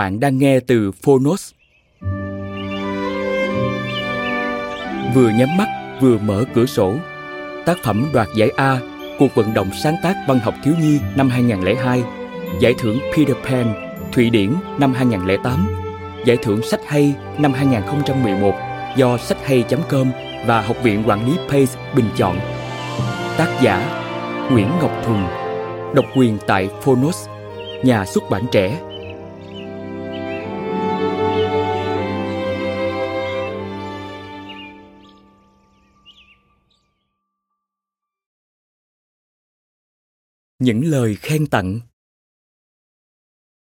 Bạn 0.00 0.20
đang 0.20 0.38
nghe 0.38 0.60
từ 0.60 0.92
Phonos. 0.92 1.50
Vừa 5.14 5.30
nhắm 5.38 5.56
mắt 5.58 5.68
vừa 6.00 6.18
mở 6.18 6.44
cửa 6.54 6.66
sổ. 6.66 6.94
Tác 7.66 7.78
phẩm 7.82 8.10
đoạt 8.12 8.28
giải 8.34 8.50
A 8.56 8.80
cuộc 9.18 9.34
vận 9.34 9.54
động 9.54 9.70
sáng 9.82 9.96
tác 10.02 10.16
văn 10.28 10.38
học 10.38 10.54
thiếu 10.64 10.74
nhi 10.80 10.98
năm 11.16 11.30
2002, 11.30 12.02
giải 12.60 12.74
thưởng 12.78 12.98
Peter 13.16 13.36
Pan 13.48 13.74
Thụy 14.12 14.30
Điển 14.30 14.54
năm 14.78 14.92
2008, 14.92 15.68
giải 16.24 16.36
thưởng 16.42 16.62
sách 16.62 16.80
hay 16.86 17.14
năm 17.38 17.52
2011 17.52 18.54
do 18.96 19.18
sách 19.18 19.38
hay.com 19.44 20.10
và 20.46 20.60
Học 20.60 20.76
viện 20.82 21.02
Quản 21.06 21.26
lý 21.26 21.36
Pace 21.48 21.80
bình 21.96 22.08
chọn. 22.16 22.38
Tác 23.36 23.58
giả 23.62 24.02
Nguyễn 24.52 24.68
Ngọc 24.80 24.92
Thuần, 25.04 25.24
độc 25.94 26.04
quyền 26.16 26.38
tại 26.46 26.68
Phonos, 26.82 27.28
nhà 27.82 28.04
xuất 28.06 28.30
bản 28.30 28.42
trẻ 28.52 28.80
những 40.60 40.84
lời 40.84 41.14
khen 41.14 41.46
tặng. 41.46 41.80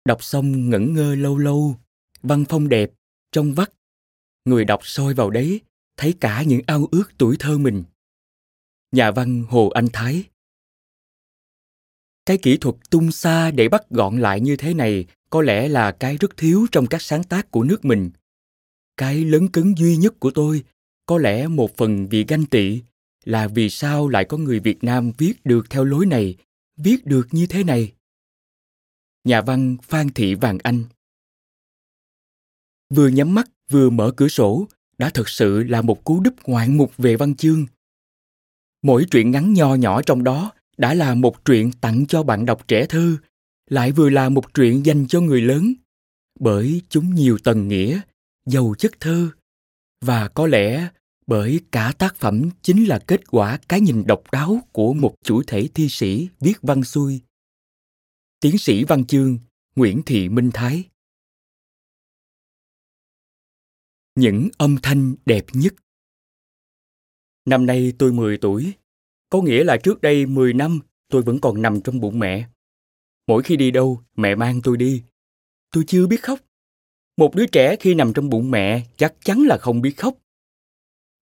Đọc 0.06 0.24
xong 0.24 0.70
ngẩn 0.70 0.94
ngơ 0.94 1.16
lâu 1.16 1.38
lâu, 1.38 1.76
văn 2.24 2.46
phong 2.50 2.70
đẹp, 2.70 2.92
trong 3.32 3.54
vắt. 3.54 3.74
Người 4.46 4.66
đọc 4.66 4.80
soi 4.84 5.14
vào 5.14 5.30
đấy, 5.30 5.62
thấy 5.98 6.14
cả 6.20 6.44
những 6.44 6.62
ao 6.68 6.88
ước 6.92 7.12
tuổi 7.18 7.36
thơ 7.40 7.58
mình. 7.58 7.84
Nhà 8.92 9.12
văn 9.12 9.44
hồ 9.50 9.70
anh 9.70 9.88
thái. 9.94 10.24
Cái 12.26 12.38
kỹ 12.38 12.58
thuật 12.58 12.76
tung 12.90 13.12
xa 13.12 13.52
để 13.52 13.70
bắt 13.70 13.90
gọn 13.90 14.20
lại 14.20 14.42
như 14.42 14.56
thế 14.56 14.74
này 14.74 15.06
có 15.30 15.42
lẽ 15.42 15.68
là 15.68 15.92
cái 15.92 16.18
rất 16.18 16.38
thiếu 16.38 16.68
trong 16.72 16.88
các 16.88 17.02
sáng 17.02 17.24
tác 17.24 17.52
của 17.52 17.64
nước 17.64 17.86
mình. 17.86 18.12
Cái 18.98 19.26
lớn 19.26 19.48
cứng 19.48 19.78
duy 19.78 19.98
nhất 19.98 20.14
của 20.20 20.32
tôi, 20.32 20.64
có 21.06 21.18
lẽ 21.18 21.48
một 21.48 21.78
phần 21.78 22.08
vì 22.08 22.26
ganh 22.28 22.46
tị, 22.46 22.82
là 23.24 23.48
vì 23.48 23.70
sao 23.70 24.10
lại 24.10 24.26
có 24.26 24.38
người 24.38 24.60
việt 24.60 24.84
nam 24.84 25.12
viết 25.18 25.34
được 25.44 25.70
theo 25.70 25.84
lối 25.84 26.06
này 26.06 26.36
viết 26.84 27.06
được 27.06 27.28
như 27.32 27.48
thế 27.48 27.64
này. 27.64 27.94
Nhà 29.24 29.42
văn 29.42 29.78
phan 29.82 30.10
thị 30.10 30.36
vàng 30.36 30.58
anh. 30.64 30.84
Vừa 32.90 33.08
nhắm 33.08 33.36
mắt, 33.36 33.50
vừa 33.70 33.90
mở 33.90 34.12
cửa 34.18 34.28
sổ, 34.28 34.68
đã 34.98 35.10
thực 35.10 35.30
sự 35.30 35.64
là 35.64 35.82
một 35.82 36.04
cú 36.04 36.20
đúp 36.20 36.34
ngoạn 36.46 36.78
mục 36.78 36.98
về 36.98 37.16
văn 37.16 37.36
chương. 37.36 37.66
Mỗi 38.82 39.06
truyện 39.12 39.32
ngắn 39.32 39.54
nho 39.54 39.76
nhỏ 39.76 40.02
trong 40.02 40.24
đó 40.24 40.52
đã 40.78 40.94
là 40.94 41.16
một 41.16 41.46
truyện 41.46 41.72
tặng 41.82 42.06
cho 42.06 42.24
bạn 42.24 42.46
đọc 42.46 42.68
trẻ 42.68 42.86
thơ, 42.86 43.18
lại 43.70 43.92
vừa 43.92 44.10
là 44.10 44.30
một 44.30 44.54
truyện 44.54 44.86
dành 44.86 45.08
cho 45.08 45.22
người 45.22 45.42
lớn, 45.42 45.74
bởi 46.40 46.82
chúng 46.90 47.16
nhiều 47.16 47.38
tầng 47.44 47.68
nghĩa, 47.68 48.02
giàu 48.46 48.76
chất 48.78 48.92
thơ, 49.00 49.30
và 50.02 50.28
có 50.28 50.48
lẽ 50.48 50.90
bởi 51.28 51.60
cả 51.72 51.94
tác 51.98 52.16
phẩm 52.16 52.50
chính 52.62 52.86
là 52.86 53.00
kết 53.08 53.22
quả 53.28 53.60
cái 53.70 53.82
nhìn 53.82 54.04
độc 54.08 54.32
đáo 54.32 54.68
của 54.72 54.94
một 54.94 55.16
chủ 55.24 55.44
thể 55.48 55.68
thi 55.74 55.90
sĩ 55.90 56.30
viết 56.40 56.54
văn 56.62 56.84
xuôi. 56.84 57.22
Tiến 58.40 58.58
sĩ 58.58 58.84
văn 58.84 59.06
chương 59.06 59.38
Nguyễn 59.76 60.02
Thị 60.06 60.30
Minh 60.30 60.52
Thái 60.54 60.84
Những 64.16 64.50
âm 64.58 64.78
thanh 64.84 65.16
đẹp 65.26 65.46
nhất 65.54 65.74
Năm 67.46 67.66
nay 67.66 67.94
tôi 67.98 68.14
10 68.14 68.38
tuổi, 68.38 68.74
có 69.30 69.42
nghĩa 69.42 69.64
là 69.64 69.78
trước 69.78 70.02
đây 70.02 70.26
10 70.26 70.54
năm 70.54 70.80
tôi 71.10 71.22
vẫn 71.22 71.40
còn 71.40 71.62
nằm 71.62 71.82
trong 71.82 72.00
bụng 72.00 72.20
mẹ. 72.20 72.50
Mỗi 73.28 73.44
khi 73.44 73.56
đi 73.58 73.72
đâu, 73.72 74.04
mẹ 74.16 74.36
mang 74.36 74.62
tôi 74.64 74.78
đi. 74.78 75.04
Tôi 75.72 75.84
chưa 75.88 76.08
biết 76.08 76.24
khóc. 76.24 76.40
Một 77.18 77.36
đứa 77.36 77.46
trẻ 77.46 77.76
khi 77.80 77.94
nằm 77.94 78.14
trong 78.14 78.30
bụng 78.30 78.52
mẹ 78.52 78.86
chắc 78.98 79.14
chắn 79.24 79.42
là 79.42 79.58
không 79.58 79.82
biết 79.82 79.98
khóc 79.98 80.18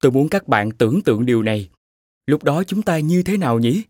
tôi 0.01 0.11
muốn 0.11 0.29
các 0.29 0.47
bạn 0.47 0.71
tưởng 0.71 1.01
tượng 1.01 1.25
điều 1.25 1.43
này. 1.43 1.69
Lúc 2.25 2.43
đó 2.43 2.63
chúng 2.63 2.81
ta 2.81 2.99
như 2.99 3.23
thế 3.23 3.37
nào 3.37 3.59
nhỉ? 3.59 3.83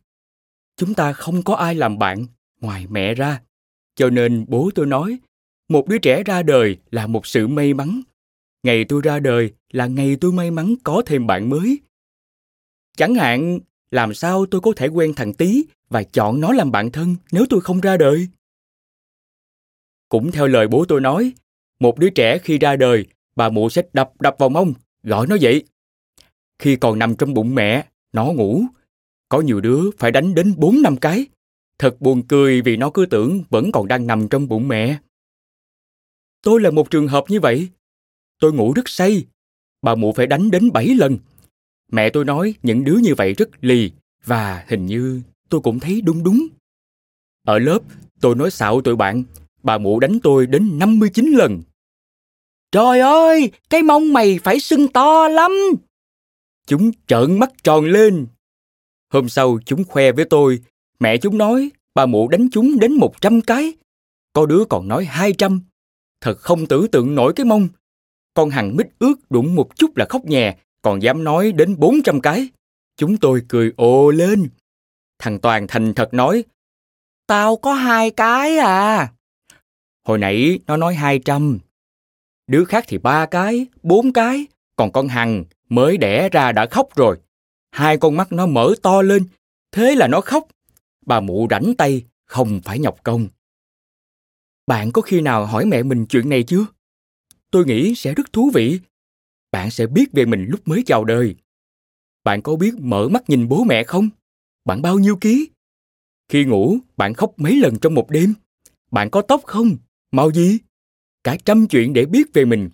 Chúng 0.77 0.93
ta 0.93 1.13
không 1.13 1.43
có 1.43 1.55
ai 1.55 1.75
làm 1.75 1.99
bạn 1.99 2.25
ngoài 2.61 2.87
mẹ 2.89 3.13
ra. 3.13 3.41
Cho 3.95 4.09
nên 4.09 4.45
bố 4.47 4.69
tôi 4.75 4.85
nói, 4.85 5.19
một 5.69 5.87
đứa 5.87 5.97
trẻ 5.97 6.23
ra 6.23 6.43
đời 6.43 6.77
là 6.91 7.07
một 7.07 7.27
sự 7.27 7.47
may 7.47 7.73
mắn. 7.73 8.01
Ngày 8.63 8.85
tôi 8.89 9.01
ra 9.03 9.19
đời 9.19 9.51
là 9.71 9.87
ngày 9.87 10.17
tôi 10.21 10.31
may 10.31 10.51
mắn 10.51 10.75
có 10.83 11.03
thêm 11.05 11.27
bạn 11.27 11.49
mới. 11.49 11.79
Chẳng 12.97 13.15
hạn, 13.15 13.59
làm 13.91 14.13
sao 14.13 14.45
tôi 14.45 14.61
có 14.61 14.71
thể 14.75 14.87
quen 14.87 15.13
thằng 15.13 15.33
tí 15.33 15.63
và 15.89 16.03
chọn 16.03 16.41
nó 16.41 16.53
làm 16.53 16.71
bạn 16.71 16.91
thân 16.91 17.15
nếu 17.31 17.45
tôi 17.49 17.61
không 17.61 17.81
ra 17.81 17.97
đời? 17.97 18.27
Cũng 20.09 20.31
theo 20.31 20.47
lời 20.47 20.67
bố 20.67 20.85
tôi 20.85 21.01
nói, 21.01 21.33
một 21.79 21.99
đứa 21.99 22.09
trẻ 22.09 22.37
khi 22.37 22.57
ra 22.57 22.75
đời, 22.75 23.05
bà 23.35 23.49
mụ 23.49 23.69
sẽ 23.69 23.81
đập 23.93 24.11
đập 24.19 24.35
vào 24.39 24.49
mông, 24.49 24.73
gọi 25.03 25.27
nó 25.27 25.35
dậy 25.35 25.63
khi 26.61 26.75
còn 26.75 26.99
nằm 26.99 27.15
trong 27.15 27.33
bụng 27.33 27.55
mẹ, 27.55 27.87
nó 28.13 28.25
ngủ. 28.25 28.63
Có 29.29 29.41
nhiều 29.41 29.61
đứa 29.61 29.81
phải 29.97 30.11
đánh 30.11 30.35
đến 30.35 30.53
4 30.57 30.81
năm 30.81 30.97
cái. 30.97 31.25
Thật 31.79 32.01
buồn 32.01 32.27
cười 32.27 32.61
vì 32.61 32.77
nó 32.77 32.89
cứ 32.89 33.05
tưởng 33.05 33.43
vẫn 33.49 33.71
còn 33.71 33.87
đang 33.87 34.07
nằm 34.07 34.27
trong 34.27 34.47
bụng 34.47 34.67
mẹ. 34.67 34.99
Tôi 36.41 36.61
là 36.61 36.71
một 36.71 36.89
trường 36.89 37.07
hợp 37.07 37.23
như 37.27 37.39
vậy. 37.39 37.69
Tôi 38.39 38.53
ngủ 38.53 38.73
rất 38.73 38.89
say. 38.89 39.25
Bà 39.81 39.95
mụ 39.95 40.13
phải 40.13 40.27
đánh 40.27 40.51
đến 40.51 40.71
7 40.71 40.87
lần. 40.87 41.17
Mẹ 41.91 42.09
tôi 42.09 42.25
nói 42.25 42.55
những 42.63 42.83
đứa 42.83 42.95
như 42.95 43.15
vậy 43.15 43.33
rất 43.33 43.49
lì 43.61 43.91
và 44.25 44.65
hình 44.67 44.85
như 44.85 45.21
tôi 45.49 45.61
cũng 45.61 45.79
thấy 45.79 46.01
đúng 46.01 46.23
đúng. 46.23 46.47
Ở 47.43 47.59
lớp, 47.59 47.79
tôi 48.19 48.35
nói 48.35 48.51
xạo 48.51 48.81
tụi 48.81 48.95
bạn, 48.95 49.23
bà 49.63 49.77
mụ 49.77 49.99
đánh 49.99 50.19
tôi 50.23 50.47
đến 50.47 50.79
59 50.79 51.25
lần. 51.25 51.61
Trời 52.71 52.99
ơi, 52.99 53.51
cái 53.69 53.83
mông 53.83 54.13
mày 54.13 54.39
phải 54.43 54.59
sưng 54.59 54.87
to 54.87 55.27
lắm. 55.27 55.51
Chúng 56.71 56.91
trợn 57.07 57.39
mắt 57.39 57.51
tròn 57.63 57.85
lên. 57.85 58.27
Hôm 59.13 59.29
sau 59.29 59.59
chúng 59.65 59.83
khoe 59.83 60.11
với 60.11 60.25
tôi, 60.25 60.59
mẹ 60.99 61.17
chúng 61.17 61.37
nói 61.37 61.71
bà 61.93 62.05
mụ 62.05 62.27
đánh 62.27 62.47
chúng 62.51 62.79
đến 62.79 62.93
một 62.93 63.21
trăm 63.21 63.41
cái. 63.41 63.73
Có 64.33 64.45
đứa 64.45 64.63
còn 64.69 64.87
nói 64.87 65.05
hai 65.05 65.33
trăm. 65.33 65.61
Thật 66.21 66.37
không 66.37 66.65
tưởng 66.65 66.87
tượng 66.91 67.15
nổi 67.15 67.33
cái 67.35 67.45
mông. 67.45 67.67
Con 68.33 68.49
hằng 68.49 68.75
mít 68.75 68.87
ướt 68.99 69.15
đụng 69.29 69.55
một 69.55 69.75
chút 69.75 69.97
là 69.97 70.05
khóc 70.09 70.25
nhè, 70.25 70.57
còn 70.81 71.01
dám 71.01 71.23
nói 71.23 71.51
đến 71.51 71.75
bốn 71.79 72.01
trăm 72.03 72.21
cái. 72.21 72.47
Chúng 72.97 73.17
tôi 73.17 73.41
cười 73.49 73.73
ồ 73.75 74.11
lên. 74.11 74.49
Thằng 75.19 75.39
Toàn 75.39 75.67
thành 75.67 75.93
thật 75.93 76.13
nói, 76.13 76.43
Tao 77.27 77.55
có 77.55 77.73
hai 77.73 78.11
cái 78.11 78.57
à. 78.57 79.13
Hồi 80.07 80.17
nãy 80.17 80.59
nó 80.67 80.77
nói 80.77 80.95
hai 80.95 81.19
trăm. 81.19 81.59
Đứa 82.47 82.65
khác 82.65 82.85
thì 82.87 82.97
ba 82.97 83.25
cái, 83.25 83.65
bốn 83.83 84.13
cái, 84.13 84.45
còn 84.75 84.91
con 84.91 85.07
Hằng 85.07 85.43
mới 85.71 85.97
đẻ 85.97 86.29
ra 86.29 86.51
đã 86.51 86.65
khóc 86.65 86.95
rồi. 86.95 87.19
Hai 87.71 87.97
con 87.97 88.17
mắt 88.17 88.31
nó 88.31 88.45
mở 88.45 88.73
to 88.81 89.01
lên, 89.01 89.25
thế 89.71 89.95
là 89.95 90.07
nó 90.07 90.21
khóc. 90.21 90.47
Bà 91.05 91.19
mụ 91.19 91.47
rảnh 91.49 91.73
tay, 91.77 92.03
không 92.25 92.59
phải 92.63 92.79
nhọc 92.79 93.03
công. 93.03 93.27
Bạn 94.67 94.91
có 94.91 95.01
khi 95.01 95.21
nào 95.21 95.45
hỏi 95.45 95.65
mẹ 95.65 95.83
mình 95.83 96.05
chuyện 96.05 96.29
này 96.29 96.43
chưa? 96.43 96.65
Tôi 97.51 97.65
nghĩ 97.65 97.95
sẽ 97.95 98.13
rất 98.13 98.33
thú 98.33 98.51
vị. 98.53 98.79
Bạn 99.51 99.71
sẽ 99.71 99.87
biết 99.87 100.11
về 100.11 100.25
mình 100.25 100.45
lúc 100.49 100.67
mới 100.67 100.83
chào 100.85 101.05
đời. 101.05 101.35
bạn 102.23 102.41
có 102.41 102.55
biết 102.55 102.73
mở 102.79 103.09
mắt 103.09 103.29
nhìn 103.29 103.47
bố 103.47 103.63
mẹ 103.63 103.83
không? 103.83 104.09
Bạn 104.65 104.81
bao 104.81 104.99
nhiêu 104.99 105.15
ký? 105.15 105.49
Khi 106.29 106.45
ngủ, 106.45 106.77
bạn 106.97 107.13
khóc 107.13 107.33
mấy 107.37 107.55
lần 107.55 107.79
trong 107.79 107.93
một 107.93 108.09
đêm? 108.09 108.33
Bạn 108.91 109.09
có 109.09 109.21
tóc 109.21 109.41
không? 109.45 109.77
Màu 110.11 110.31
gì? 110.31 110.57
Cả 111.23 111.37
trăm 111.45 111.67
chuyện 111.67 111.93
để 111.93 112.05
biết 112.05 112.33
về 112.33 112.45
mình. 112.45 112.69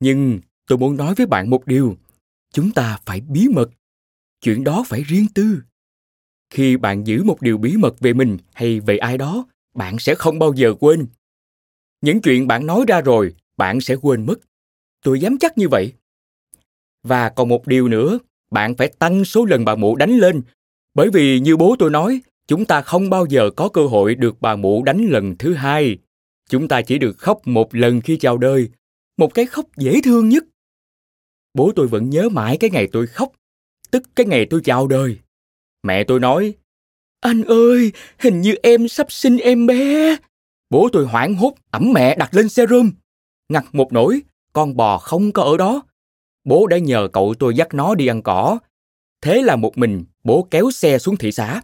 Nhưng 0.00 0.40
tôi 0.66 0.78
muốn 0.78 0.96
nói 0.96 1.14
với 1.14 1.26
bạn 1.26 1.50
một 1.50 1.66
điều. 1.66 1.96
Chúng 2.52 2.72
ta 2.72 2.98
phải 3.06 3.20
bí 3.20 3.48
mật. 3.48 3.70
Chuyện 4.40 4.64
đó 4.64 4.84
phải 4.86 5.02
riêng 5.02 5.26
tư. 5.34 5.62
Khi 6.50 6.76
bạn 6.76 7.06
giữ 7.06 7.22
một 7.22 7.42
điều 7.42 7.58
bí 7.58 7.76
mật 7.76 8.00
về 8.00 8.12
mình 8.12 8.38
hay 8.54 8.80
về 8.80 8.98
ai 8.98 9.18
đó, 9.18 9.46
bạn 9.74 9.98
sẽ 9.98 10.14
không 10.14 10.38
bao 10.38 10.52
giờ 10.52 10.74
quên. 10.80 11.06
Những 12.00 12.20
chuyện 12.20 12.46
bạn 12.46 12.66
nói 12.66 12.84
ra 12.88 13.00
rồi, 13.00 13.34
bạn 13.56 13.80
sẽ 13.80 13.96
quên 14.02 14.26
mất. 14.26 14.40
Tôi 15.04 15.20
dám 15.20 15.38
chắc 15.38 15.58
như 15.58 15.68
vậy. 15.68 15.92
Và 17.02 17.28
còn 17.28 17.48
một 17.48 17.66
điều 17.66 17.88
nữa, 17.88 18.18
bạn 18.50 18.76
phải 18.76 18.92
tăng 18.98 19.24
số 19.24 19.44
lần 19.44 19.64
bà 19.64 19.74
mụ 19.74 19.96
đánh 19.96 20.10
lên. 20.10 20.42
Bởi 20.94 21.10
vì 21.10 21.40
như 21.40 21.56
bố 21.56 21.76
tôi 21.78 21.90
nói, 21.90 22.20
chúng 22.46 22.64
ta 22.64 22.82
không 22.82 23.10
bao 23.10 23.26
giờ 23.26 23.50
có 23.56 23.68
cơ 23.68 23.86
hội 23.86 24.14
được 24.14 24.40
bà 24.40 24.56
mụ 24.56 24.84
đánh 24.84 25.06
lần 25.08 25.36
thứ 25.38 25.54
hai. 25.54 25.98
Chúng 26.48 26.68
ta 26.68 26.82
chỉ 26.82 26.98
được 26.98 27.18
khóc 27.18 27.46
một 27.46 27.74
lần 27.74 28.00
khi 28.00 28.16
chào 28.16 28.38
đời, 28.38 28.68
một 29.16 29.34
cái 29.34 29.46
khóc 29.46 29.66
dễ 29.76 30.00
thương 30.04 30.28
nhất. 30.28 30.44
Bố 31.54 31.72
tôi 31.76 31.86
vẫn 31.86 32.10
nhớ 32.10 32.28
mãi 32.28 32.56
cái 32.56 32.70
ngày 32.70 32.88
tôi 32.92 33.06
khóc, 33.06 33.32
tức 33.90 34.02
cái 34.16 34.26
ngày 34.26 34.46
tôi 34.50 34.60
chào 34.64 34.86
đời. 34.86 35.18
Mẹ 35.82 36.04
tôi 36.04 36.20
nói, 36.20 36.54
anh 37.20 37.44
ơi, 37.44 37.92
hình 38.18 38.40
như 38.40 38.54
em 38.62 38.88
sắp 38.88 39.12
sinh 39.12 39.38
em 39.38 39.66
bé. 39.66 40.16
Bố 40.70 40.88
tôi 40.92 41.06
hoảng 41.06 41.34
hốt 41.34 41.54
ẩm 41.70 41.92
mẹ 41.92 42.16
đặt 42.16 42.34
lên 42.34 42.48
serum. 42.48 42.90
Ngặt 43.48 43.64
một 43.72 43.92
nỗi, 43.92 44.20
con 44.52 44.76
bò 44.76 44.98
không 44.98 45.32
có 45.32 45.42
ở 45.42 45.56
đó. 45.56 45.82
Bố 46.44 46.66
đã 46.66 46.78
nhờ 46.78 47.08
cậu 47.12 47.34
tôi 47.38 47.54
dắt 47.54 47.74
nó 47.74 47.94
đi 47.94 48.06
ăn 48.06 48.22
cỏ. 48.22 48.58
Thế 49.20 49.42
là 49.42 49.56
một 49.56 49.78
mình, 49.78 50.04
bố 50.24 50.48
kéo 50.50 50.70
xe 50.70 50.98
xuống 50.98 51.16
thị 51.16 51.32
xã. 51.32 51.62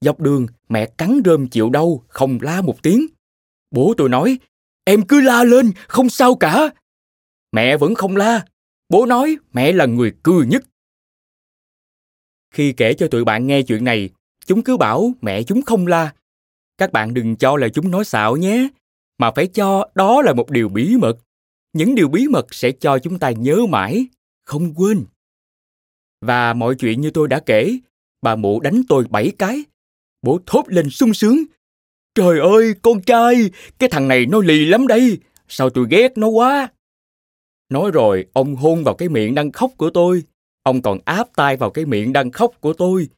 Dọc 0.00 0.20
đường, 0.20 0.46
mẹ 0.68 0.86
cắn 0.86 1.20
rơm 1.24 1.48
chịu 1.48 1.70
đau, 1.70 2.04
không 2.08 2.38
la 2.40 2.60
một 2.62 2.82
tiếng. 2.82 3.06
Bố 3.70 3.94
tôi 3.96 4.08
nói, 4.08 4.38
em 4.84 5.06
cứ 5.06 5.20
la 5.20 5.44
lên, 5.44 5.72
không 5.88 6.10
sao 6.10 6.34
cả. 6.34 6.70
Mẹ 7.52 7.76
vẫn 7.76 7.94
không 7.94 8.16
la. 8.16 8.44
Bố 8.90 9.06
nói 9.06 9.36
mẹ 9.52 9.72
là 9.72 9.86
người 9.86 10.12
cười 10.22 10.46
nhất. 10.46 10.64
Khi 12.54 12.72
kể 12.72 12.94
cho 12.94 13.08
tụi 13.08 13.24
bạn 13.24 13.46
nghe 13.46 13.62
chuyện 13.62 13.84
này, 13.84 14.10
chúng 14.46 14.62
cứ 14.62 14.76
bảo 14.76 15.12
mẹ 15.20 15.42
chúng 15.42 15.62
không 15.62 15.86
la. 15.86 16.12
Các 16.78 16.92
bạn 16.92 17.14
đừng 17.14 17.36
cho 17.36 17.56
là 17.56 17.68
chúng 17.68 17.90
nói 17.90 18.04
xạo 18.04 18.36
nhé, 18.36 18.68
mà 19.18 19.30
phải 19.30 19.46
cho 19.46 19.88
đó 19.94 20.22
là 20.22 20.32
một 20.32 20.50
điều 20.50 20.68
bí 20.68 20.96
mật. 20.96 21.18
Những 21.72 21.94
điều 21.94 22.08
bí 22.08 22.28
mật 22.28 22.54
sẽ 22.54 22.72
cho 22.72 22.98
chúng 22.98 23.18
ta 23.18 23.30
nhớ 23.30 23.66
mãi, 23.68 24.06
không 24.42 24.74
quên. 24.74 25.04
Và 26.20 26.54
mọi 26.54 26.74
chuyện 26.74 27.00
như 27.00 27.10
tôi 27.10 27.28
đã 27.28 27.40
kể, 27.46 27.78
bà 28.22 28.36
mụ 28.36 28.60
đánh 28.60 28.82
tôi 28.88 29.04
bảy 29.10 29.32
cái. 29.38 29.64
Bố 30.22 30.40
thốt 30.46 30.64
lên 30.68 30.90
sung 30.90 31.14
sướng. 31.14 31.42
Trời 32.14 32.38
ơi, 32.38 32.74
con 32.82 33.02
trai, 33.02 33.50
cái 33.78 33.88
thằng 33.88 34.08
này 34.08 34.26
nó 34.26 34.40
lì 34.40 34.66
lắm 34.66 34.86
đây, 34.86 35.18
sao 35.48 35.70
tôi 35.70 35.86
ghét 35.90 36.18
nó 36.18 36.28
quá. 36.28 36.68
Nói 37.70 37.90
rồi, 37.90 38.26
ông 38.32 38.56
hôn 38.56 38.84
vào 38.84 38.94
cái 38.94 39.08
miệng 39.08 39.34
đang 39.34 39.52
khóc 39.52 39.70
của 39.76 39.90
tôi. 39.90 40.22
Ông 40.62 40.82
còn 40.82 40.98
áp 41.04 41.28
tay 41.36 41.56
vào 41.56 41.70
cái 41.70 41.84
miệng 41.86 42.12
đang 42.12 42.30
khóc 42.30 42.54
của 42.60 42.72
tôi. 42.72 43.08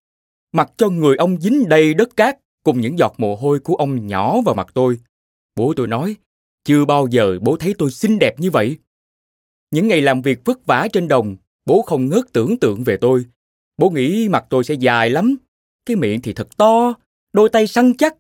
Mặc 0.53 0.71
cho 0.77 0.89
người 0.89 1.17
ông 1.17 1.41
dính 1.41 1.69
đầy 1.69 1.95
đất 1.95 2.17
cát 2.17 2.39
cùng 2.65 2.81
những 2.81 2.99
giọt 2.99 3.15
mồ 3.19 3.37
hôi 3.37 3.61
của 3.61 3.75
ông 3.75 4.07
nhỏ 4.07 4.41
vào 4.41 4.55
mặt 4.55 4.67
tôi. 4.75 4.99
Bố 5.57 5.73
tôi 5.77 5.87
nói, 5.87 6.17
chưa 6.65 6.85
bao 6.85 7.07
giờ 7.11 7.39
bố 7.43 7.57
thấy 7.57 7.75
tôi 7.79 7.91
xinh 7.91 8.19
đẹp 8.19 8.41
như 8.41 8.51
vậy. 8.51 8.79
Những 9.71 9.89
ngày 9.89 10.01
làm 10.01 10.23
việc 10.23 10.39
vất 10.45 10.67
vả 10.67 10.89
trên 10.93 11.09
đồng, 11.09 11.37
bố 11.67 11.83
không 11.83 12.09
ngớt 12.09 12.25
tưởng 12.33 12.59
tượng 12.59 12.85
về 12.85 12.97
tôi. 12.97 13.25
Bố 13.77 13.91
nghĩ 13.91 14.29
mặt 14.29 14.45
tôi 14.49 14.65
sẽ 14.65 14.75
dài 14.75 15.11
lắm, 15.11 15.37
cái 15.87 15.97
miệng 15.97 16.23
thì 16.23 16.33
thật 16.33 16.57
to, 16.57 16.95
đôi 17.33 17.49
tay 17.49 17.67
săn 17.67 17.97
chắc. 17.97 18.17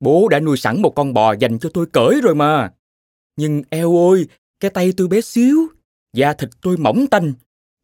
Bố 0.00 0.28
đã 0.28 0.40
nuôi 0.40 0.56
sẵn 0.56 0.82
một 0.82 0.94
con 0.94 1.14
bò 1.14 1.32
dành 1.32 1.58
cho 1.58 1.70
tôi 1.74 1.86
cởi 1.86 2.20
rồi 2.22 2.34
mà. 2.34 2.72
Nhưng 3.36 3.62
eo 3.70 3.92
ôi, 3.92 4.26
cái 4.60 4.70
tay 4.70 4.92
tôi 4.96 5.08
bé 5.08 5.20
xíu, 5.20 5.68
da 6.12 6.32
thịt 6.32 6.50
tôi 6.60 6.76
mỏng 6.76 7.06
tanh. 7.10 7.32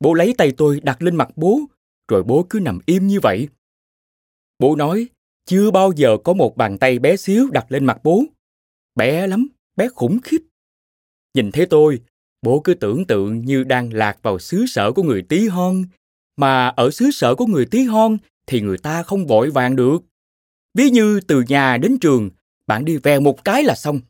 Bố 0.00 0.14
lấy 0.14 0.34
tay 0.38 0.52
tôi 0.56 0.80
đặt 0.82 1.02
lên 1.02 1.16
mặt 1.16 1.28
bố, 1.36 1.60
rồi 2.08 2.22
bố 2.22 2.46
cứ 2.50 2.60
nằm 2.60 2.78
im 2.86 3.06
như 3.06 3.20
vậy. 3.20 3.48
Bố 4.58 4.76
nói, 4.76 5.08
chưa 5.46 5.70
bao 5.70 5.92
giờ 5.96 6.16
có 6.24 6.32
một 6.32 6.56
bàn 6.56 6.78
tay 6.78 6.98
bé 6.98 7.16
xíu 7.16 7.50
đặt 7.50 7.72
lên 7.72 7.84
mặt 7.84 7.98
bố. 8.04 8.24
Bé 8.94 9.26
lắm, 9.26 9.48
bé 9.76 9.88
khủng 9.88 10.20
khiếp. 10.20 10.38
Nhìn 11.34 11.52
thấy 11.52 11.66
tôi, 11.66 12.00
bố 12.42 12.60
cứ 12.60 12.74
tưởng 12.74 13.04
tượng 13.06 13.44
như 13.44 13.64
đang 13.64 13.92
lạc 13.92 14.18
vào 14.22 14.38
xứ 14.38 14.66
sở 14.66 14.92
của 14.92 15.02
người 15.02 15.22
tí 15.22 15.48
hon, 15.48 15.84
mà 16.36 16.68
ở 16.68 16.90
xứ 16.90 17.10
sở 17.10 17.34
của 17.34 17.46
người 17.46 17.66
tí 17.66 17.84
hon 17.84 18.16
thì 18.46 18.60
người 18.60 18.78
ta 18.78 19.02
không 19.02 19.26
vội 19.26 19.50
vàng 19.50 19.76
được. 19.76 19.98
Ví 20.74 20.90
như 20.90 21.20
từ 21.20 21.44
nhà 21.48 21.76
đến 21.76 21.98
trường, 21.98 22.30
bạn 22.66 22.84
đi 22.84 22.96
về 22.96 23.20
một 23.20 23.44
cái 23.44 23.62
là 23.62 23.74
xong. 23.74 24.00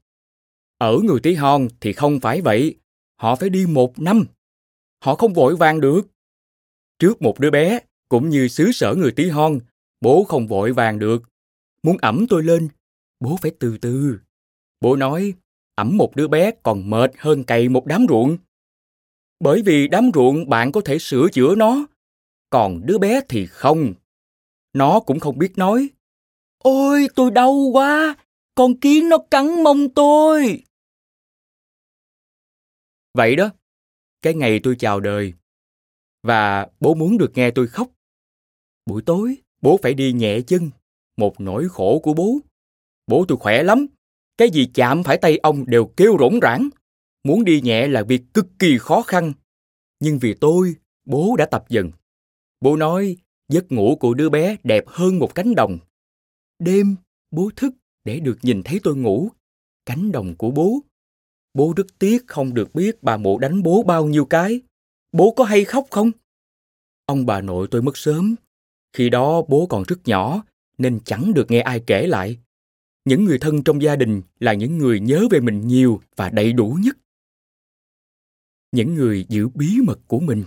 Ở 0.79 0.99
người 1.05 1.21
tí 1.21 1.35
hon 1.35 1.69
thì 1.81 1.93
không 1.93 2.21
phải 2.21 2.41
vậy, 2.41 2.75
họ 3.17 3.37
phải 3.37 3.51
đi 3.51 3.67
một 3.67 3.99
năm. 3.99 4.25
Họ 5.05 5.15
không 5.15 5.33
vội 5.33 5.57
vàng 5.57 5.81
được. 5.81 6.01
Trước 6.99 7.23
một 7.23 7.41
đứa 7.41 7.51
bé, 7.51 7.81
cũng 8.09 8.29
như 8.29 8.49
xứ 8.49 8.73
sở 8.73 8.95
người 8.95 9.13
tí 9.13 9.29
hon, 9.29 9.59
bố 10.01 10.25
không 10.25 10.47
vội 10.47 10.73
vàng 10.73 10.99
được. 10.99 11.23
Muốn 11.83 11.97
ẩm 11.99 12.27
tôi 12.29 12.43
lên, 12.43 12.69
bố 13.21 13.37
phải 13.43 13.51
từ 13.59 13.79
từ. 13.79 14.19
Bố 14.81 14.97
nói, 14.97 15.35
ẩm 15.75 15.97
một 15.97 16.17
đứa 16.17 16.29
bé 16.29 16.51
còn 16.63 16.91
mệt 16.91 17.11
hơn 17.19 17.45
cày 17.45 17.69
một 17.69 17.87
đám 17.87 18.07
ruộng. 18.09 18.37
Bởi 19.41 19.63
vì 19.63 19.89
đám 19.89 20.11
ruộng 20.15 20.49
bạn 20.49 20.73
có 20.73 20.81
thể 20.85 20.99
sửa 20.99 21.29
chữa 21.33 21.55
nó, 21.55 21.87
còn 22.51 22.81
đứa 22.87 22.99
bé 22.99 23.21
thì 23.29 23.47
không. 23.47 23.95
Nó 24.73 25.01
cũng 25.01 25.21
không 25.21 25.39
biết 25.39 25.59
nói. 25.59 25.89
Ôi, 26.59 27.09
tôi 27.15 27.31
đau 27.31 27.53
quá, 27.73 28.17
con 28.55 28.81
kiến 28.81 29.09
nó 29.09 29.19
cắn 29.31 29.63
mông 29.63 29.95
tôi. 29.95 30.63
Vậy 33.15 33.37
đó, 33.37 33.51
cái 34.23 34.35
ngày 34.35 34.61
tôi 34.63 34.77
chào 34.79 35.01
đời. 35.01 35.33
Và 36.23 36.69
bố 36.81 36.95
muốn 36.95 37.19
được 37.19 37.33
nghe 37.35 37.51
tôi 37.51 37.67
khóc. 37.67 37.91
Buổi 38.87 39.03
tối, 39.03 39.37
bố 39.63 39.79
phải 39.83 39.95
đi 39.95 40.13
nhẹ 40.13 40.41
chân, 40.47 40.71
một 41.17 41.41
nỗi 41.41 41.69
khổ 41.69 42.01
của 42.03 42.15
bố. 42.15 42.39
Bố 43.07 43.25
tôi 43.29 43.39
khỏe 43.39 43.63
lắm, 43.63 43.87
cái 44.37 44.51
gì 44.51 44.71
chạm 44.75 45.03
phải 45.03 45.19
tay 45.19 45.39
ông 45.39 45.65
đều 45.67 45.93
kêu 45.97 46.17
rỗng 46.21 46.39
rãng. 46.43 46.69
Muốn 47.25 47.45
đi 47.45 47.61
nhẹ 47.61 47.89
là 47.89 48.03
việc 48.03 48.23
cực 48.35 48.47
kỳ 48.59 48.79
khó 48.79 49.03
khăn. 49.03 49.33
Nhưng 50.01 50.19
vì 50.19 50.35
tôi, 50.41 50.75
bố 51.05 51.37
đã 51.37 51.47
tập 51.47 51.65
dần. 51.69 51.91
Bố 52.61 52.77
nói, 52.77 53.17
giấc 53.49 53.73
ngủ 53.73 53.97
của 54.01 54.15
đứa 54.15 54.31
bé 54.31 54.57
đẹp 54.65 54.85
hơn 54.87 55.19
một 55.19 55.35
cánh 55.35 55.55
đồng. 55.55 55.79
Đêm, 56.59 56.97
bố 57.31 57.51
thức 57.57 57.75
để 58.05 58.21
được 58.21 58.39
nhìn 58.43 58.63
thấy 58.63 58.81
tôi 58.83 58.97
ngủ. 58.97 59.31
Cánh 59.87 60.13
đồng 60.13 60.35
của 60.37 60.51
bố. 60.51 60.81
Bố 61.55 61.73
rất 61.77 61.87
tiếc 61.99 62.27
không 62.27 62.55
được 62.55 62.75
biết 62.75 63.03
bà 63.03 63.17
mụ 63.17 63.39
đánh 63.39 63.63
bố 63.63 63.83
bao 63.83 64.07
nhiêu 64.07 64.25
cái. 64.25 64.61
Bố 65.13 65.31
có 65.37 65.45
hay 65.45 65.65
khóc 65.65 65.87
không? 65.91 66.11
Ông 67.07 67.27
bà 67.27 67.41
nội 67.41 67.69
tôi 67.71 67.83
mất 67.83 67.97
sớm. 67.97 68.35
Khi 68.93 69.11
đó 69.11 69.43
bố 69.49 69.67
còn 69.67 69.83
rất 69.89 69.99
nhỏ, 70.05 70.45
nên 70.79 71.01
chẳng 71.05 71.33
được 71.35 71.51
nghe 71.51 71.61
ai 71.61 71.83
kể 71.87 72.07
lại 72.07 72.39
những 73.05 73.25
người 73.25 73.39
thân 73.39 73.63
trong 73.65 73.83
gia 73.83 73.97
đình 73.97 74.23
là 74.41 74.55
những 74.55 74.79
người 74.79 75.01
nhớ 75.01 75.27
về 75.31 75.41
mình 75.41 75.67
nhiều 75.67 76.03
và 76.17 76.31
đầy 76.31 76.53
đủ 76.53 76.79
nhất 76.81 76.97
những 78.73 78.95
người 78.95 79.27
giữ 79.29 79.49
bí 79.49 79.79
mật 79.87 79.99
của 80.07 80.21
mình 80.21 80.45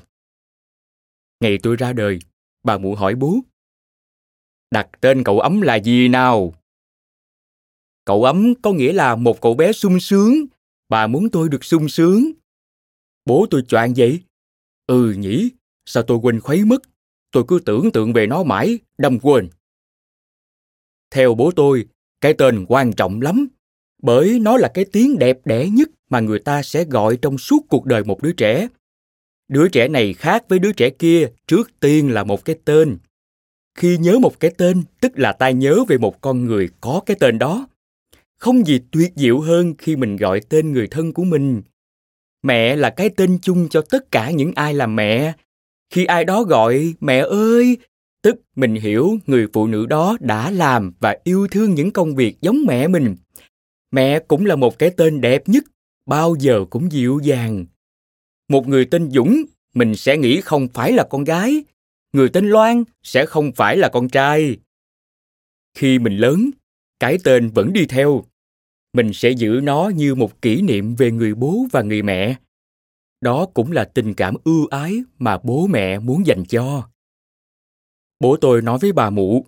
ngày 1.39 1.57
tôi 1.63 1.75
ra 1.75 1.93
đời 1.93 2.19
bà 2.63 2.77
mụ 2.77 2.95
hỏi 2.95 3.15
bố 3.15 3.39
đặt 4.71 4.89
tên 5.01 5.23
cậu 5.23 5.39
ấm 5.39 5.61
là 5.61 5.75
gì 5.75 6.07
nào 6.07 6.53
cậu 8.07 8.23
ấm 8.23 8.53
có 8.61 8.71
nghĩa 8.71 8.93
là 8.93 9.15
một 9.15 9.41
cậu 9.41 9.53
bé 9.53 9.71
sung 9.71 9.99
sướng 9.99 10.33
bà 10.89 11.07
muốn 11.07 11.29
tôi 11.29 11.49
được 11.49 11.63
sung 11.65 11.89
sướng 11.89 12.31
bố 13.25 13.45
tôi 13.49 13.61
choạng 13.67 13.93
vậy 13.97 14.19
ừ 14.87 15.11
nhỉ 15.17 15.49
sao 15.85 16.03
tôi 16.03 16.17
quên 16.17 16.39
khuấy 16.39 16.65
mất 16.65 16.81
tôi 17.31 17.43
cứ 17.47 17.59
tưởng 17.65 17.91
tượng 17.91 18.13
về 18.13 18.27
nó 18.27 18.43
mãi 18.43 18.79
đâm 18.97 19.19
quên 19.19 19.49
theo 21.11 21.35
bố 21.35 21.51
tôi 21.51 21.87
cái 22.21 22.33
tên 22.33 22.65
quan 22.67 22.93
trọng 22.93 23.21
lắm, 23.21 23.47
bởi 24.01 24.39
nó 24.39 24.57
là 24.57 24.71
cái 24.73 24.85
tiếng 24.91 25.19
đẹp 25.19 25.37
đẽ 25.45 25.69
nhất 25.69 25.89
mà 26.09 26.19
người 26.19 26.39
ta 26.39 26.63
sẽ 26.63 26.83
gọi 26.83 27.17
trong 27.21 27.37
suốt 27.37 27.59
cuộc 27.69 27.85
đời 27.85 28.03
một 28.03 28.21
đứa 28.21 28.31
trẻ. 28.31 28.67
Đứa 29.47 29.67
trẻ 29.67 29.87
này 29.87 30.13
khác 30.13 30.43
với 30.49 30.59
đứa 30.59 30.71
trẻ 30.71 30.89
kia, 30.89 31.29
trước 31.47 31.71
tiên 31.79 32.11
là 32.11 32.23
một 32.23 32.45
cái 32.45 32.55
tên. 32.65 32.97
Khi 33.77 33.97
nhớ 33.97 34.19
một 34.19 34.39
cái 34.39 34.51
tên, 34.57 34.83
tức 35.01 35.19
là 35.19 35.31
ta 35.31 35.49
nhớ 35.49 35.83
về 35.87 35.97
một 35.97 36.21
con 36.21 36.45
người 36.45 36.69
có 36.81 37.01
cái 37.05 37.17
tên 37.19 37.39
đó. 37.39 37.67
Không 38.37 38.67
gì 38.67 38.79
tuyệt 38.91 39.11
diệu 39.15 39.39
hơn 39.39 39.73
khi 39.77 39.95
mình 39.95 40.17
gọi 40.17 40.41
tên 40.49 40.71
người 40.71 40.87
thân 40.87 41.13
của 41.13 41.23
mình. 41.23 41.61
Mẹ 42.43 42.75
là 42.75 42.89
cái 42.89 43.09
tên 43.09 43.39
chung 43.41 43.69
cho 43.69 43.81
tất 43.81 44.11
cả 44.11 44.31
những 44.31 44.51
ai 44.55 44.73
là 44.73 44.87
mẹ. 44.87 45.33
Khi 45.89 46.05
ai 46.05 46.23
đó 46.25 46.43
gọi 46.43 46.93
mẹ 46.99 47.19
ơi 47.19 47.77
tức 48.21 48.41
mình 48.55 48.75
hiểu 48.75 49.17
người 49.25 49.47
phụ 49.53 49.67
nữ 49.67 49.85
đó 49.85 50.17
đã 50.19 50.51
làm 50.51 50.93
và 50.99 51.17
yêu 51.23 51.47
thương 51.51 51.73
những 51.73 51.91
công 51.91 52.15
việc 52.15 52.41
giống 52.41 52.57
mẹ 52.67 52.87
mình 52.87 53.15
mẹ 53.91 54.19
cũng 54.19 54.45
là 54.45 54.55
một 54.55 54.79
cái 54.79 54.89
tên 54.97 55.21
đẹp 55.21 55.49
nhất 55.49 55.63
bao 56.05 56.35
giờ 56.39 56.65
cũng 56.69 56.91
dịu 56.91 57.19
dàng 57.23 57.65
một 58.49 58.67
người 58.67 58.85
tên 58.85 59.11
dũng 59.11 59.43
mình 59.73 59.95
sẽ 59.95 60.17
nghĩ 60.17 60.41
không 60.41 60.67
phải 60.73 60.91
là 60.91 61.07
con 61.09 61.23
gái 61.23 61.63
người 62.13 62.29
tên 62.29 62.49
Loan 62.49 62.83
sẽ 63.03 63.25
không 63.25 63.51
phải 63.51 63.77
là 63.77 63.89
con 63.89 64.09
trai. 64.09 64.57
Khi 65.73 65.99
mình 65.99 66.17
lớn, 66.17 66.49
cái 66.99 67.17
tên 67.23 67.49
vẫn 67.49 67.73
đi 67.73 67.85
theo. 67.85 68.23
Mình 68.93 69.13
sẽ 69.13 69.29
giữ 69.29 69.59
nó 69.63 69.91
như 69.95 70.15
một 70.15 70.41
kỷ 70.41 70.61
niệm 70.61 70.95
về 70.95 71.11
người 71.11 71.35
bố 71.35 71.65
và 71.71 71.81
người 71.81 72.01
mẹ. 72.01 72.35
Đó 73.21 73.45
cũng 73.53 73.71
là 73.71 73.85
tình 73.85 74.13
cảm 74.13 74.35
ưu 74.43 74.67
ái 74.67 75.03
mà 75.19 75.37
bố 75.43 75.67
mẹ 75.67 75.99
muốn 75.99 76.25
dành 76.25 76.45
cho. 76.45 76.89
Bố 78.19 78.37
tôi 78.41 78.61
nói 78.61 78.77
với 78.81 78.91
bà 78.91 79.09
mụ, 79.09 79.45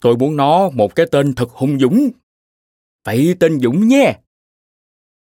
tôi 0.00 0.16
muốn 0.16 0.36
nó 0.36 0.70
một 0.70 0.94
cái 0.94 1.06
tên 1.12 1.34
thật 1.34 1.50
hung 1.50 1.78
dũng. 1.78 2.10
Vậy 3.04 3.34
tên 3.40 3.60
Dũng 3.60 3.88
nhé. 3.88 4.18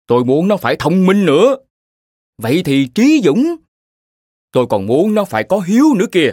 Tôi 0.07 0.25
muốn 0.25 0.49
nó 0.49 0.57
phải 0.57 0.77
thông 0.79 1.07
minh 1.07 1.27
nữa. 1.27 1.57
Vậy 2.43 2.63
thì 2.65 2.89
Trí 2.95 3.21
Dũng. 3.25 3.57
Tôi 4.53 4.67
còn 4.71 4.87
muốn 4.87 5.15
nó 5.15 5.25
phải 5.25 5.45
có 5.49 5.61
hiếu 5.61 5.85
nữa 5.97 6.07
kìa. 6.13 6.33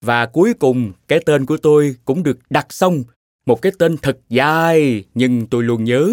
Và 0.00 0.26
cuối 0.26 0.54
cùng, 0.54 0.92
cái 1.08 1.20
tên 1.26 1.46
của 1.46 1.56
tôi 1.56 1.96
cũng 2.04 2.22
được 2.22 2.38
đặt 2.50 2.72
xong, 2.72 3.02
một 3.46 3.62
cái 3.62 3.72
tên 3.78 3.96
thật 3.96 4.18
dài, 4.28 5.04
nhưng 5.14 5.46
tôi 5.46 5.62
luôn 5.62 5.84
nhớ. 5.84 6.12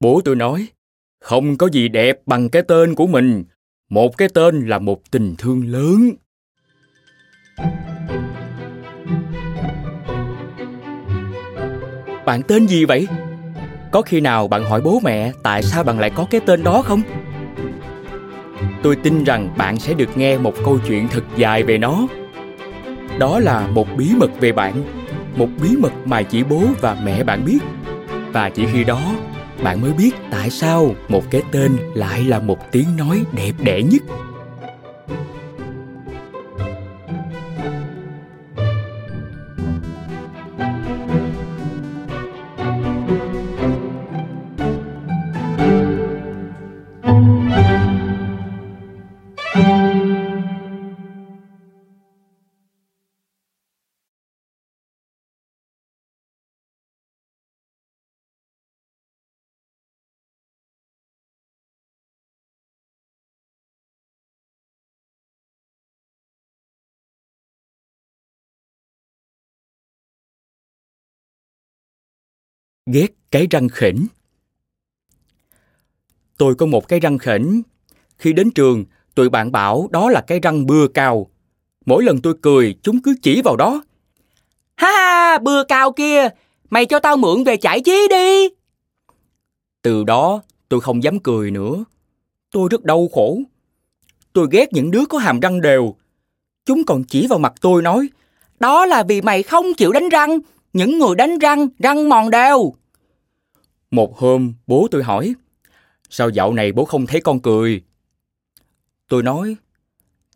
Bố 0.00 0.20
tôi 0.24 0.36
nói, 0.36 0.66
không 1.20 1.56
có 1.56 1.68
gì 1.72 1.88
đẹp 1.88 2.18
bằng 2.26 2.48
cái 2.48 2.62
tên 2.62 2.94
của 2.94 3.06
mình. 3.06 3.44
Một 3.90 4.16
cái 4.18 4.28
tên 4.34 4.66
là 4.66 4.78
một 4.78 5.10
tình 5.10 5.34
thương 5.38 5.66
lớn. 5.66 6.10
Bạn 12.24 12.42
tên 12.48 12.66
gì 12.66 12.84
vậy? 12.84 13.08
Có 13.92 14.02
khi 14.02 14.20
nào 14.20 14.48
bạn 14.48 14.64
hỏi 14.64 14.80
bố 14.80 15.00
mẹ 15.04 15.32
tại 15.42 15.62
sao 15.62 15.84
bạn 15.84 15.98
lại 15.98 16.10
có 16.10 16.26
cái 16.30 16.40
tên 16.46 16.62
đó 16.62 16.82
không? 16.82 17.02
Tôi 18.82 18.96
tin 18.96 19.24
rằng 19.24 19.54
bạn 19.58 19.78
sẽ 19.78 19.94
được 19.94 20.16
nghe 20.16 20.38
một 20.38 20.54
câu 20.64 20.78
chuyện 20.88 21.08
thật 21.08 21.24
dài 21.36 21.62
về 21.62 21.78
nó. 21.78 22.08
Đó 23.18 23.38
là 23.38 23.66
một 23.66 23.88
bí 23.96 24.10
mật 24.16 24.30
về 24.40 24.52
bạn, 24.52 24.99
một 25.36 25.48
bí 25.62 25.76
mật 25.76 25.92
mà 26.04 26.22
chỉ 26.22 26.44
bố 26.44 26.62
và 26.80 26.96
mẹ 27.04 27.24
bạn 27.24 27.44
biết. 27.44 27.58
Và 28.32 28.50
chỉ 28.50 28.66
khi 28.72 28.84
đó, 28.84 29.14
bạn 29.62 29.80
mới 29.80 29.92
biết 29.92 30.10
tại 30.30 30.50
sao 30.50 30.94
một 31.08 31.30
cái 31.30 31.42
tên 31.52 31.76
lại 31.94 32.24
là 32.24 32.38
một 32.38 32.72
tiếng 32.72 32.96
nói 32.96 33.22
đẹp 33.32 33.52
đẽ 33.62 33.82
nhất 33.82 34.02
ghét 72.92 73.14
cái 73.30 73.46
răng 73.50 73.68
khểnh. 73.68 74.06
Tôi 76.36 76.54
có 76.54 76.66
một 76.66 76.88
cái 76.88 77.00
răng 77.00 77.18
khểnh. 77.18 77.62
Khi 78.18 78.32
đến 78.32 78.50
trường, 78.50 78.84
tụi 79.14 79.28
bạn 79.28 79.52
bảo 79.52 79.88
đó 79.90 80.10
là 80.10 80.20
cái 80.20 80.40
răng 80.40 80.66
bưa 80.66 80.88
cao. 80.88 81.30
Mỗi 81.86 82.04
lần 82.04 82.20
tôi 82.20 82.34
cười, 82.42 82.74
chúng 82.82 83.02
cứ 83.02 83.14
chỉ 83.22 83.42
vào 83.42 83.56
đó. 83.56 83.82
Ha 84.76 84.92
ha, 84.92 85.38
bưa 85.38 85.64
cao 85.64 85.92
kia, 85.92 86.28
mày 86.70 86.86
cho 86.86 86.98
tao 86.98 87.16
mượn 87.16 87.44
về 87.44 87.56
chải 87.56 87.80
chí 87.80 88.06
đi. 88.10 88.48
Từ 89.82 90.04
đó, 90.04 90.42
tôi 90.68 90.80
không 90.80 91.02
dám 91.02 91.18
cười 91.18 91.50
nữa. 91.50 91.84
Tôi 92.50 92.68
rất 92.70 92.84
đau 92.84 93.08
khổ. 93.12 93.40
Tôi 94.32 94.46
ghét 94.50 94.72
những 94.72 94.90
đứa 94.90 95.04
có 95.04 95.18
hàm 95.18 95.40
răng 95.40 95.60
đều. 95.60 95.94
Chúng 96.64 96.84
còn 96.84 97.04
chỉ 97.04 97.26
vào 97.26 97.38
mặt 97.38 97.52
tôi 97.60 97.82
nói, 97.82 98.08
đó 98.60 98.86
là 98.86 99.02
vì 99.02 99.20
mày 99.20 99.42
không 99.42 99.74
chịu 99.74 99.92
đánh 99.92 100.08
răng, 100.08 100.38
những 100.72 100.98
người 100.98 101.14
đánh 101.14 101.38
răng, 101.38 101.68
răng 101.78 102.08
mòn 102.08 102.30
đều. 102.30 102.74
Một 103.90 104.18
hôm, 104.18 104.54
bố 104.66 104.88
tôi 104.90 105.02
hỏi, 105.02 105.34
sao 106.10 106.30
dạo 106.30 106.52
này 106.52 106.72
bố 106.72 106.84
không 106.84 107.06
thấy 107.06 107.20
con 107.20 107.40
cười? 107.40 107.82
Tôi 109.08 109.22
nói, 109.22 109.56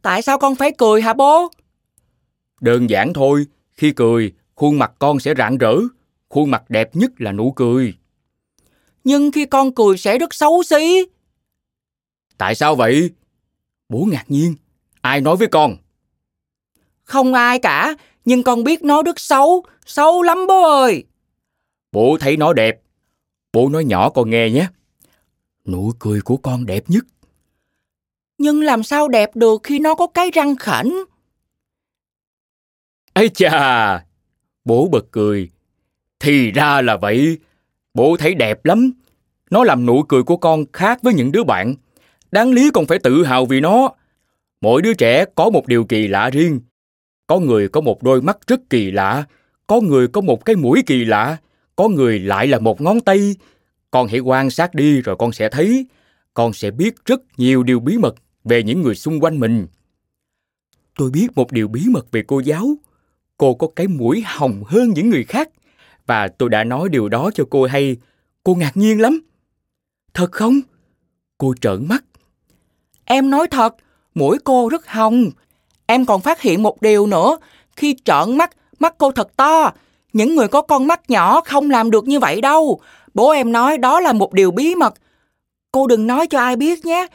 tại 0.02 0.22
sao 0.22 0.38
con 0.38 0.54
phải 0.54 0.72
cười 0.78 1.02
hả 1.02 1.12
bố? 1.12 1.48
Đơn 2.60 2.90
giản 2.90 3.12
thôi, 3.12 3.46
khi 3.72 3.92
cười, 3.92 4.32
khuôn 4.54 4.78
mặt 4.78 4.92
con 4.98 5.20
sẽ 5.20 5.34
rạng 5.38 5.58
rỡ, 5.58 5.76
khuôn 6.28 6.50
mặt 6.50 6.70
đẹp 6.70 6.96
nhất 6.96 7.10
là 7.18 7.32
nụ 7.32 7.52
cười. 7.52 7.94
Nhưng 9.04 9.32
khi 9.32 9.46
con 9.46 9.74
cười 9.74 9.98
sẽ 9.98 10.18
rất 10.18 10.34
xấu 10.34 10.62
xí. 10.62 11.06
Tại 12.38 12.54
sao 12.54 12.74
vậy? 12.74 13.10
Bố 13.88 14.04
ngạc 14.10 14.24
nhiên, 14.28 14.54
ai 15.00 15.20
nói 15.20 15.36
với 15.36 15.48
con? 15.48 15.76
Không 17.02 17.34
ai 17.34 17.58
cả, 17.58 17.94
nhưng 18.24 18.42
con 18.42 18.64
biết 18.64 18.82
nó 18.82 19.02
rất 19.02 19.20
xấu, 19.20 19.64
xấu 19.86 20.22
lắm 20.22 20.46
bố 20.48 20.62
ơi. 20.62 21.04
Bố 21.92 22.16
thấy 22.20 22.36
nó 22.36 22.52
đẹp, 22.52 22.80
Bố 23.54 23.68
nói 23.68 23.84
nhỏ 23.84 24.10
con 24.10 24.30
nghe 24.30 24.50
nhé. 24.50 24.68
Nụ 25.66 25.92
cười 25.98 26.20
của 26.20 26.36
con 26.36 26.66
đẹp 26.66 26.84
nhất. 26.88 27.04
Nhưng 28.38 28.62
làm 28.62 28.82
sao 28.82 29.08
đẹp 29.08 29.36
được 29.36 29.62
khi 29.62 29.78
nó 29.78 29.94
có 29.94 30.06
cái 30.06 30.30
răng 30.30 30.56
khảnh? 30.56 31.04
Ây 33.12 33.28
chà! 33.28 34.04
Bố 34.64 34.88
bật 34.92 35.06
cười. 35.10 35.50
Thì 36.20 36.50
ra 36.50 36.80
là 36.82 36.96
vậy. 36.96 37.38
Bố 37.94 38.16
thấy 38.16 38.34
đẹp 38.34 38.64
lắm. 38.64 38.92
Nó 39.50 39.64
làm 39.64 39.86
nụ 39.86 40.02
cười 40.02 40.22
của 40.22 40.36
con 40.36 40.64
khác 40.72 41.02
với 41.02 41.14
những 41.14 41.32
đứa 41.32 41.44
bạn. 41.44 41.74
Đáng 42.30 42.50
lý 42.50 42.70
con 42.74 42.86
phải 42.86 42.98
tự 42.98 43.24
hào 43.24 43.46
vì 43.46 43.60
nó. 43.60 43.94
Mỗi 44.60 44.82
đứa 44.82 44.94
trẻ 44.94 45.24
có 45.34 45.50
một 45.50 45.66
điều 45.66 45.84
kỳ 45.84 46.08
lạ 46.08 46.30
riêng. 46.30 46.60
Có 47.26 47.38
người 47.38 47.68
có 47.68 47.80
một 47.80 48.02
đôi 48.02 48.22
mắt 48.22 48.38
rất 48.46 48.60
kỳ 48.70 48.90
lạ. 48.90 49.24
Có 49.66 49.80
người 49.80 50.08
có 50.08 50.20
một 50.20 50.44
cái 50.44 50.56
mũi 50.56 50.82
kỳ 50.86 51.04
lạ 51.04 51.36
có 51.76 51.88
người 51.88 52.18
lại 52.18 52.46
là 52.46 52.58
một 52.58 52.80
ngón 52.80 53.00
tay. 53.00 53.36
Con 53.90 54.08
hãy 54.08 54.20
quan 54.20 54.50
sát 54.50 54.74
đi 54.74 55.00
rồi 55.00 55.16
con 55.18 55.32
sẽ 55.32 55.48
thấy, 55.48 55.86
con 56.34 56.52
sẽ 56.52 56.70
biết 56.70 56.94
rất 57.04 57.20
nhiều 57.36 57.62
điều 57.62 57.80
bí 57.80 57.98
mật 57.98 58.14
về 58.44 58.62
những 58.62 58.82
người 58.82 58.94
xung 58.94 59.20
quanh 59.20 59.40
mình. 59.40 59.66
Tôi 60.98 61.10
biết 61.10 61.26
một 61.34 61.52
điều 61.52 61.68
bí 61.68 61.82
mật 61.90 62.10
về 62.10 62.24
cô 62.26 62.40
giáo. 62.40 62.74
Cô 63.36 63.54
có 63.54 63.68
cái 63.76 63.86
mũi 63.86 64.22
hồng 64.26 64.62
hơn 64.66 64.90
những 64.90 65.10
người 65.10 65.24
khác. 65.24 65.48
Và 66.06 66.28
tôi 66.28 66.48
đã 66.48 66.64
nói 66.64 66.88
điều 66.88 67.08
đó 67.08 67.30
cho 67.34 67.44
cô 67.50 67.66
hay. 67.66 67.96
Cô 68.44 68.54
ngạc 68.54 68.76
nhiên 68.76 69.00
lắm. 69.00 69.20
Thật 70.14 70.32
không? 70.32 70.60
Cô 71.38 71.54
trợn 71.60 71.88
mắt. 71.88 72.04
Em 73.04 73.30
nói 73.30 73.46
thật, 73.50 73.76
mũi 74.14 74.38
cô 74.44 74.68
rất 74.68 74.86
hồng. 74.86 75.30
Em 75.86 76.06
còn 76.06 76.20
phát 76.20 76.40
hiện 76.40 76.62
một 76.62 76.82
điều 76.82 77.06
nữa. 77.06 77.38
Khi 77.76 77.96
trợn 78.04 78.38
mắt, 78.38 78.50
mắt 78.78 78.94
cô 78.98 79.12
thật 79.12 79.36
to, 79.36 79.72
những 80.14 80.34
người 80.34 80.48
có 80.48 80.62
con 80.62 80.86
mắt 80.86 81.10
nhỏ 81.10 81.40
không 81.40 81.70
làm 81.70 81.90
được 81.90 82.08
như 82.08 82.20
vậy 82.20 82.40
đâu. 82.40 82.80
Bố 83.14 83.30
em 83.30 83.52
nói 83.52 83.78
đó 83.78 84.00
là 84.00 84.12
một 84.12 84.32
điều 84.32 84.50
bí 84.50 84.74
mật. 84.74 84.94
Cô 85.72 85.86
đừng 85.86 86.06
nói 86.06 86.26
cho 86.26 86.38
ai 86.38 86.56
biết 86.56 86.84
nhé. 86.84 87.06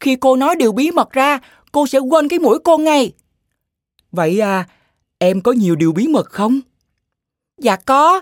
Khi 0.00 0.16
cô 0.16 0.36
nói 0.36 0.56
điều 0.56 0.72
bí 0.72 0.90
mật 0.90 1.10
ra, 1.10 1.38
cô 1.72 1.86
sẽ 1.86 1.98
quên 1.98 2.28
cái 2.28 2.38
mũi 2.38 2.58
cô 2.64 2.78
ngay. 2.78 3.12
Vậy 4.12 4.40
à, 4.40 4.68
em 5.18 5.40
có 5.40 5.52
nhiều 5.52 5.76
điều 5.76 5.92
bí 5.92 6.08
mật 6.08 6.30
không? 6.30 6.60
Dạ 7.58 7.76
có, 7.76 8.20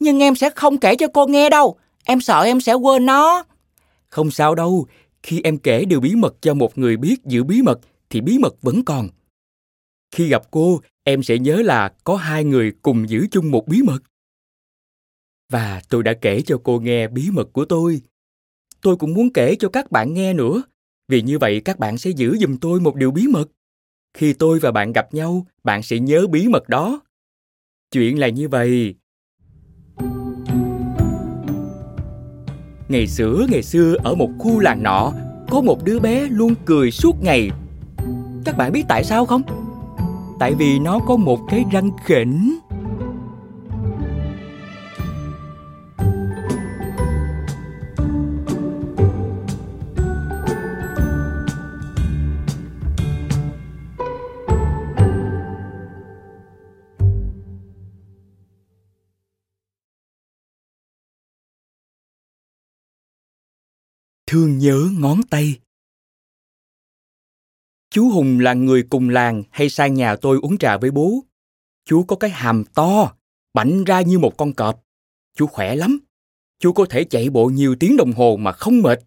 nhưng 0.00 0.22
em 0.22 0.34
sẽ 0.34 0.50
không 0.50 0.78
kể 0.78 0.96
cho 0.96 1.06
cô 1.14 1.26
nghe 1.26 1.50
đâu. 1.50 1.76
Em 2.04 2.20
sợ 2.20 2.42
em 2.42 2.60
sẽ 2.60 2.74
quên 2.74 3.06
nó. 3.06 3.44
Không 4.08 4.30
sao 4.30 4.54
đâu, 4.54 4.86
khi 5.22 5.40
em 5.44 5.58
kể 5.58 5.84
điều 5.84 6.00
bí 6.00 6.14
mật 6.14 6.34
cho 6.40 6.54
một 6.54 6.78
người 6.78 6.96
biết 6.96 7.16
giữ 7.24 7.44
bí 7.44 7.62
mật 7.62 7.80
thì 8.10 8.20
bí 8.20 8.38
mật 8.38 8.54
vẫn 8.62 8.84
còn. 8.84 9.08
Khi 10.10 10.28
gặp 10.28 10.42
cô, 10.50 10.80
em 11.04 11.22
sẽ 11.22 11.38
nhớ 11.38 11.62
là 11.62 11.92
có 12.04 12.16
hai 12.16 12.44
người 12.44 12.72
cùng 12.82 13.08
giữ 13.08 13.26
chung 13.30 13.50
một 13.50 13.68
bí 13.68 13.82
mật. 13.82 13.98
Và 15.52 15.82
tôi 15.88 16.02
đã 16.02 16.12
kể 16.20 16.42
cho 16.42 16.60
cô 16.64 16.80
nghe 16.80 17.08
bí 17.08 17.30
mật 17.30 17.52
của 17.52 17.64
tôi. 17.64 18.00
Tôi 18.82 18.96
cũng 18.96 19.14
muốn 19.14 19.32
kể 19.32 19.56
cho 19.58 19.68
các 19.68 19.90
bạn 19.90 20.14
nghe 20.14 20.32
nữa, 20.34 20.62
vì 21.08 21.22
như 21.22 21.38
vậy 21.38 21.60
các 21.64 21.78
bạn 21.78 21.98
sẽ 21.98 22.10
giữ 22.10 22.36
giùm 22.40 22.56
tôi 22.56 22.80
một 22.80 22.96
điều 22.96 23.10
bí 23.10 23.26
mật. 23.26 23.46
Khi 24.14 24.32
tôi 24.32 24.58
và 24.58 24.72
bạn 24.72 24.92
gặp 24.92 25.14
nhau, 25.14 25.46
bạn 25.64 25.82
sẽ 25.82 25.98
nhớ 25.98 26.26
bí 26.26 26.48
mật 26.48 26.68
đó. 26.68 27.00
Chuyện 27.92 28.18
là 28.18 28.28
như 28.28 28.48
vậy. 28.48 28.94
Ngày 32.88 33.06
xưa 33.06 33.46
ngày 33.50 33.62
xưa 33.62 33.96
ở 34.04 34.14
một 34.14 34.30
khu 34.38 34.60
làng 34.60 34.82
nọ, 34.82 35.12
có 35.50 35.60
một 35.60 35.84
đứa 35.84 35.98
bé 35.98 36.28
luôn 36.30 36.54
cười 36.64 36.90
suốt 36.90 37.16
ngày. 37.22 37.50
Các 38.44 38.56
bạn 38.56 38.72
biết 38.72 38.84
tại 38.88 39.04
sao 39.04 39.26
không? 39.26 39.69
tại 40.40 40.54
vì 40.54 40.78
nó 40.78 40.98
có 41.06 41.16
một 41.16 41.38
cái 41.48 41.64
răng 41.70 41.90
khỉnh. 42.04 42.58
Thương 64.26 64.58
nhớ 64.58 64.88
ngón 64.98 65.22
tay 65.30 65.56
Chú 67.90 68.10
Hùng 68.10 68.40
là 68.40 68.54
người 68.54 68.82
cùng 68.90 69.08
làng 69.08 69.42
hay 69.50 69.70
sang 69.70 69.94
nhà 69.94 70.16
tôi 70.16 70.38
uống 70.42 70.58
trà 70.58 70.76
với 70.76 70.90
bố. 70.90 71.24
Chú 71.84 72.02
có 72.02 72.16
cái 72.16 72.30
hàm 72.30 72.64
to, 72.64 73.12
bảnh 73.54 73.84
ra 73.84 74.00
như 74.00 74.18
một 74.18 74.36
con 74.36 74.52
cọp. 74.52 74.82
Chú 75.36 75.46
khỏe 75.46 75.76
lắm. 75.76 75.98
Chú 76.58 76.72
có 76.72 76.86
thể 76.90 77.04
chạy 77.04 77.30
bộ 77.30 77.46
nhiều 77.46 77.76
tiếng 77.80 77.96
đồng 77.96 78.12
hồ 78.12 78.36
mà 78.36 78.52
không 78.52 78.82
mệt. 78.82 78.98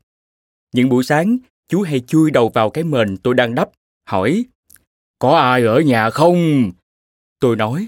Những 0.73 0.89
buổi 0.89 1.03
sáng, 1.03 1.37
chú 1.67 1.81
hay 1.81 1.99
chui 1.99 2.31
đầu 2.31 2.49
vào 2.49 2.69
cái 2.69 2.83
mền 2.83 3.17
tôi 3.17 3.33
đang 3.33 3.55
đắp, 3.55 3.69
hỏi 4.09 4.45
Có 5.19 5.37
ai 5.37 5.65
ở 5.65 5.79
nhà 5.79 6.09
không? 6.09 6.71
Tôi 7.39 7.55
nói 7.55 7.87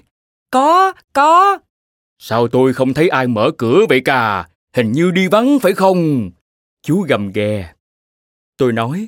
Có, 0.50 0.94
có. 1.14 1.58
Sao 2.20 2.48
tôi 2.48 2.74
không 2.74 2.94
thấy 2.94 3.10
ai 3.10 3.28
mở 3.28 3.52
cửa 3.58 3.86
vậy 3.90 4.02
cả? 4.06 4.50
Hình 4.74 4.92
như 4.92 5.12
đi 5.12 5.28
vắng 5.28 5.60
phải 5.62 5.74
không? 5.74 6.32
Chú 6.82 7.02
gầm 7.02 7.32
ghè. 7.32 7.74
Tôi 8.58 8.74
nói 8.74 9.08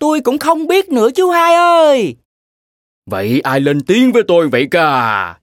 Tôi 0.00 0.20
cũng 0.20 0.38
không 0.38 0.66
biết 0.66 0.88
nữa 0.88 1.08
chú 1.14 1.30
hai 1.30 1.54
ơi. 1.54 2.16
Vậy 3.06 3.40
ai 3.40 3.60
lên 3.60 3.80
tiếng 3.86 4.12
với 4.12 4.22
tôi 4.28 4.48
vậy 4.48 4.68
cả? 4.70 5.38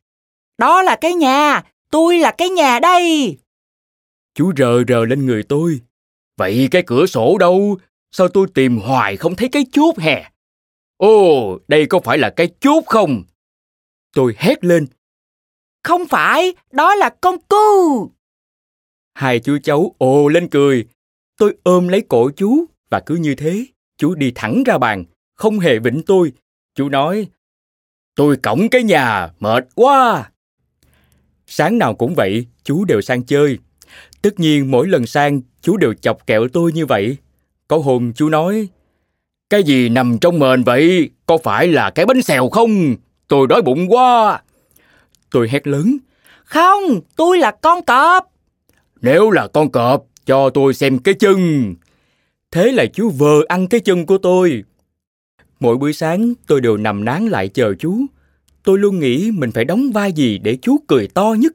Đó 0.58 0.82
là 0.82 0.96
cái 1.02 1.14
nhà, 1.14 1.64
tôi 1.92 2.18
là 2.18 2.32
cái 2.38 2.50
nhà 2.50 2.80
đây. 2.80 3.38
Chú 4.34 4.52
rờ 4.58 4.84
rờ 4.88 5.06
lên 5.06 5.26
người 5.26 5.44
tôi. 5.44 5.80
Vậy 6.38 6.68
cái 6.72 6.84
cửa 6.88 7.06
sổ 7.06 7.38
đâu? 7.38 7.78
Sao 8.12 8.28
tôi 8.28 8.48
tìm 8.54 8.78
hoài 8.78 9.18
không 9.18 9.36
thấy 9.36 9.50
cái 9.50 9.66
chốt 9.72 10.00
hè? 10.00 10.32
Ồ, 10.98 11.58
đây 11.68 11.86
có 11.86 12.00
phải 12.00 12.18
là 12.18 12.30
cái 12.30 12.50
chốt 12.60 12.84
không? 12.86 13.24
Tôi 14.14 14.36
hét 14.38 14.64
lên. 14.64 14.88
Không 15.84 16.08
phải, 16.08 16.54
đó 16.72 16.96
là 16.96 17.10
con 17.22 17.36
cu. 17.50 18.12
Hai 19.14 19.40
chú 19.40 19.58
cháu 19.64 19.96
ồ 19.98 20.28
lên 20.28 20.48
cười. 20.50 20.88
Tôi 21.38 21.58
ôm 21.64 21.88
lấy 21.88 22.04
cổ 22.10 22.30
chú 22.36 22.66
và 22.90 23.00
cứ 23.06 23.16
như 23.16 23.36
thế, 23.36 23.66
chú 23.98 24.16
đi 24.16 24.32
thẳng 24.36 24.64
ra 24.64 24.78
bàn, 24.78 25.04
không 25.36 25.60
hề 25.60 25.80
vĩnh 25.80 26.02
tôi. 26.06 26.32
Chú 26.76 26.90
nói, 26.90 27.28
tôi 28.16 28.38
cổng 28.38 28.70
cái 28.70 28.84
nhà, 28.84 29.30
mệt 29.40 29.68
quá. 29.76 30.30
Sáng 31.48 31.78
nào 31.78 31.96
cũng 31.96 32.16
vậy, 32.16 32.46
chú 32.64 32.86
đều 32.86 33.02
sang 33.02 33.24
chơi. 33.24 33.58
Tất 34.22 34.40
nhiên 34.40 34.72
mỗi 34.72 34.88
lần 34.88 35.06
sang, 35.06 35.42
chú 35.62 35.78
đều 35.78 35.94
chọc 35.94 36.28
kẹo 36.28 36.48
tôi 36.48 36.72
như 36.72 36.86
vậy. 36.86 37.18
Có 37.68 37.78
hôm 37.78 38.14
chú 38.14 38.30
nói, 38.30 38.68
cái 39.50 39.64
gì 39.64 39.90
nằm 39.90 40.18
trong 40.22 40.40
mền 40.40 40.64
vậy? 40.64 41.10
Có 41.26 41.38
phải 41.38 41.68
là 41.68 41.90
cái 41.90 42.06
bánh 42.06 42.22
xèo 42.22 42.50
không? 42.50 42.96
Tôi 43.28 43.48
đói 43.48 43.62
bụng 43.62 43.94
quá. 43.94 44.42
Tôi 45.30 45.50
hét 45.50 45.68
lớn, 45.68 45.98
Không, 46.44 46.82
tôi 47.16 47.38
là 47.38 47.52
con 47.52 47.86
cọp. 47.86 48.32
nếu 49.02 49.32
là 49.32 49.48
con 49.48 49.72
cọp, 49.72 50.06
cho 50.26 50.50
tôi 50.50 50.74
xem 50.74 51.00
cái 51.00 51.14
chân. 51.14 51.76
Thế 52.52 52.72
là 52.72 52.86
chú 52.86 53.10
vờ 53.10 53.42
ăn 53.48 53.68
cái 53.68 53.80
chân 53.80 54.06
của 54.06 54.18
tôi. 54.18 54.64
Mỗi 55.60 55.78
buổi 55.78 55.94
sáng 55.94 56.34
tôi 56.48 56.62
đều 56.62 56.78
nằm 56.78 57.06
nán 57.06 57.28
lại 57.28 57.50
chờ 57.50 57.74
chú. 57.80 58.06
Tôi 58.64 58.80
luôn 58.80 59.00
nghĩ 59.00 59.32
mình 59.32 59.52
phải 59.52 59.66
đóng 59.66 59.92
vai 59.94 60.12
gì 60.12 60.38
để 60.38 60.58
chú 60.62 60.78
cười 60.88 61.08
to 61.08 61.36
nhất. 61.40 61.54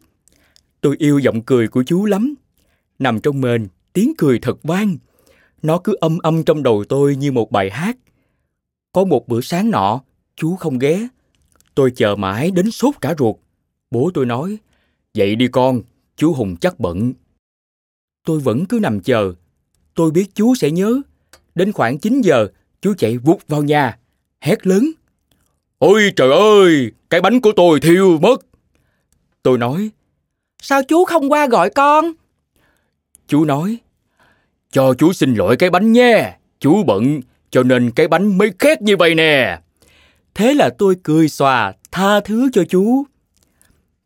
Tôi 0.80 0.96
yêu 0.98 1.18
giọng 1.18 1.42
cười 1.42 1.68
của 1.68 1.82
chú 1.82 2.04
lắm. 2.04 2.34
Nằm 2.98 3.20
trong 3.20 3.40
mền, 3.40 3.68
tiếng 3.92 4.12
cười 4.18 4.38
thật 4.38 4.58
vang. 4.62 4.96
Nó 5.62 5.78
cứ 5.78 5.96
âm 6.00 6.18
âm 6.18 6.44
trong 6.44 6.62
đầu 6.62 6.84
tôi 6.88 7.16
như 7.16 7.32
một 7.32 7.50
bài 7.50 7.70
hát. 7.70 7.96
Có 8.92 9.04
một 9.04 9.28
bữa 9.28 9.40
sáng 9.40 9.70
nọ, 9.70 10.00
chú 10.36 10.56
không 10.56 10.78
ghé. 10.78 11.08
Tôi 11.74 11.92
chờ 11.96 12.16
mãi 12.16 12.50
đến 12.50 12.70
sốt 12.70 12.94
cả 13.00 13.14
ruột. 13.18 13.36
Bố 13.90 14.10
tôi 14.14 14.26
nói, 14.26 14.58
dậy 15.14 15.36
đi 15.36 15.48
con, 15.48 15.82
chú 16.16 16.32
Hùng 16.32 16.56
chắc 16.60 16.80
bận. 16.80 17.12
Tôi 18.24 18.40
vẫn 18.40 18.66
cứ 18.66 18.78
nằm 18.82 19.00
chờ. 19.00 19.34
Tôi 19.94 20.10
biết 20.10 20.26
chú 20.34 20.54
sẽ 20.54 20.70
nhớ. 20.70 21.00
Đến 21.54 21.72
khoảng 21.72 21.98
9 21.98 22.20
giờ, 22.20 22.48
chú 22.80 22.94
chạy 22.98 23.18
vụt 23.18 23.38
vào 23.48 23.62
nhà, 23.62 23.98
hét 24.40 24.66
lớn. 24.66 24.92
Ôi 25.78 26.12
trời 26.16 26.30
ơi, 26.32 26.92
cái 27.10 27.20
bánh 27.20 27.40
của 27.40 27.52
tôi 27.56 27.80
thiêu 27.80 28.18
mất. 28.18 28.46
Tôi 29.42 29.58
nói, 29.58 29.90
Sao 30.62 30.82
chú 30.82 31.04
không 31.04 31.32
qua 31.32 31.46
gọi 31.46 31.70
con? 31.70 32.12
chú 33.28 33.44
nói, 33.44 33.78
cho 34.70 34.94
chú 34.94 35.12
xin 35.12 35.34
lỗi 35.34 35.56
cái 35.56 35.70
bánh 35.70 35.92
nha, 35.92 36.36
chú 36.60 36.82
bận, 36.86 37.20
cho 37.50 37.62
nên 37.62 37.90
cái 37.90 38.08
bánh 38.08 38.38
mới 38.38 38.52
khét 38.58 38.82
như 38.82 38.96
vậy 38.96 39.14
nè. 39.14 39.60
Thế 40.34 40.54
là 40.54 40.70
tôi 40.78 40.96
cười 41.02 41.28
xòa, 41.28 41.72
tha 41.90 42.20
thứ 42.20 42.48
cho 42.52 42.64
chú. 42.68 43.04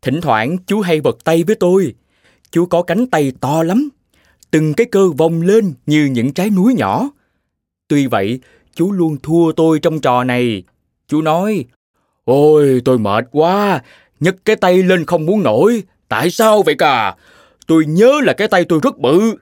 Thỉnh 0.01 0.21
thoảng 0.21 0.57
chú 0.67 0.81
hay 0.81 1.01
vật 1.01 1.17
tay 1.23 1.43
với 1.43 1.55
tôi. 1.55 1.95
Chú 2.51 2.65
có 2.65 2.81
cánh 2.81 3.07
tay 3.07 3.31
to 3.39 3.63
lắm, 3.63 3.89
từng 4.51 4.73
cái 4.73 4.87
cơ 4.91 5.09
vòng 5.09 5.41
lên 5.41 5.73
như 5.85 6.05
những 6.05 6.33
trái 6.33 6.49
núi 6.49 6.73
nhỏ. 6.73 7.09
Tuy 7.87 8.07
vậy, 8.07 8.39
chú 8.75 8.91
luôn 8.91 9.17
thua 9.23 9.51
tôi 9.51 9.79
trong 9.79 10.01
trò 10.01 10.23
này. 10.23 10.63
Chú 11.07 11.21
nói, 11.21 11.65
Ôi, 12.27 12.81
tôi 12.85 12.99
mệt 12.99 13.25
quá, 13.31 13.81
nhấc 14.19 14.35
cái 14.45 14.55
tay 14.55 14.83
lên 14.83 15.05
không 15.05 15.25
muốn 15.25 15.43
nổi. 15.43 15.83
Tại 16.07 16.31
sao 16.31 16.63
vậy 16.63 16.75
cả? 16.77 17.15
Tôi 17.67 17.85
nhớ 17.85 18.21
là 18.23 18.33
cái 18.33 18.47
tay 18.47 18.65
tôi 18.69 18.79
rất 18.83 18.97
bự. 18.97 19.35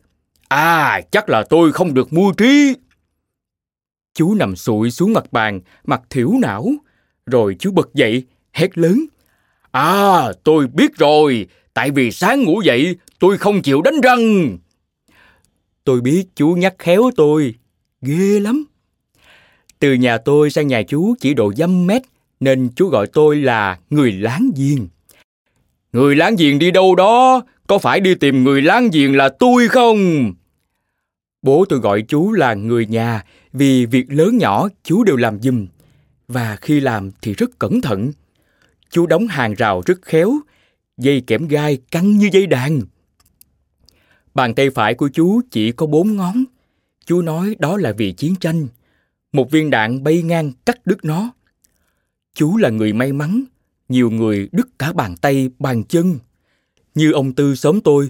À, 0.48 1.02
chắc 1.12 1.30
là 1.30 1.44
tôi 1.50 1.72
không 1.72 1.94
được 1.94 2.14
mua 2.14 2.32
trí. 2.32 2.76
Chú 4.14 4.34
nằm 4.34 4.56
sụi 4.56 4.92
xuống 4.92 5.14
mặt 5.14 5.32
bàn, 5.32 5.62
mặt 5.86 6.02
thiểu 6.10 6.32
não. 6.42 6.66
Rồi 7.26 7.56
chú 7.60 7.72
bật 7.72 7.94
dậy, 7.94 8.24
hét 8.54 8.78
lớn. 8.78 9.06
À, 9.72 10.32
tôi 10.44 10.68
biết 10.68 10.98
rồi, 10.98 11.48
tại 11.74 11.92
vì 11.92 12.12
sáng 12.12 12.44
ngủ 12.44 12.62
dậy, 12.62 12.96
tôi 13.20 13.38
không 13.38 13.62
chịu 13.62 13.82
đánh 13.82 14.02
răng. 14.02 14.58
Tôi 15.86 16.02
biết 16.02 16.26
chú 16.36 16.50
nhắc 16.50 16.76
khéo 16.80 17.12
tôi, 17.16 17.54
ghê 18.02 18.40
lắm. 18.40 18.66
Từ 19.80 19.94
nhà 19.94 20.18
tôi 20.18 20.50
sang 20.50 20.68
nhà 20.68 20.82
chú 20.88 21.16
chỉ 21.20 21.34
độ 21.34 21.54
dăm 21.54 21.88
mét, 21.88 22.02
nên 22.40 22.70
chú 22.76 22.88
gọi 22.88 23.08
tôi 23.08 23.36
là 23.36 23.80
người 23.90 24.12
láng 24.12 24.52
giềng. 24.56 24.88
Người 25.94 26.16
láng 26.16 26.36
giềng 26.36 26.60
đi 26.60 26.72
đâu 26.72 26.96
đó? 26.96 27.42
Có 27.68 27.78
phải 27.78 28.00
đi 28.00 28.16
tìm 28.16 28.44
người 28.44 28.62
láng 28.62 28.90
giềng 28.94 29.16
là 29.16 29.30
tôi 29.30 29.68
không? 29.68 30.34
Bố 31.42 31.66
tôi 31.70 31.80
gọi 31.80 32.02
chú 32.08 32.32
là 32.32 32.54
người 32.54 32.86
nhà 32.86 33.24
vì 33.54 33.86
việc 33.86 34.06
lớn 34.10 34.38
nhỏ 34.38 34.68
chú 34.84 35.04
đều 35.04 35.16
làm 35.16 35.42
giùm. 35.42 35.68
Và 36.28 36.58
khi 36.62 36.80
làm 36.80 37.12
thì 37.22 37.34
rất 37.34 37.60
cẩn 37.60 37.82
thận. 37.82 38.12
Chú 38.90 39.06
đóng 39.06 39.28
hàng 39.28 39.54
rào 39.54 39.82
rất 39.86 40.02
khéo, 40.02 40.34
dây 40.98 41.22
kẽm 41.28 41.48
gai 41.48 41.78
căng 41.92 42.18
như 42.18 42.30
dây 42.32 42.48
đàn. 42.48 42.82
Bàn 44.36 44.56
tay 44.56 44.70
phải 44.70 44.96
của 44.96 45.10
chú 45.14 45.42
chỉ 45.52 45.72
có 45.72 45.86
bốn 45.86 46.16
ngón. 46.16 46.44
Chú 47.06 47.22
nói 47.22 47.56
đó 47.60 47.78
là 47.78 47.92
vì 47.92 48.12
chiến 48.12 48.36
tranh. 48.40 48.68
Một 49.32 49.52
viên 49.52 49.70
đạn 49.70 50.04
bay 50.04 50.22
ngang 50.22 50.52
cắt 50.66 50.86
đứt 50.86 51.06
nó. 51.06 51.32
Chú 52.34 52.58
là 52.58 52.70
người 52.70 52.94
may 52.94 53.14
mắn, 53.14 53.44
nhiều 53.90 54.10
người 54.10 54.50
đứt 54.52 54.80
cả 54.80 54.94
bàn 54.94 55.16
tay, 55.22 55.50
bàn 55.60 55.84
chân. 55.84 56.20
Như 56.96 57.12
ông 57.12 57.34
Tư 57.34 57.56
sớm 57.56 57.82
tôi, 57.82 58.10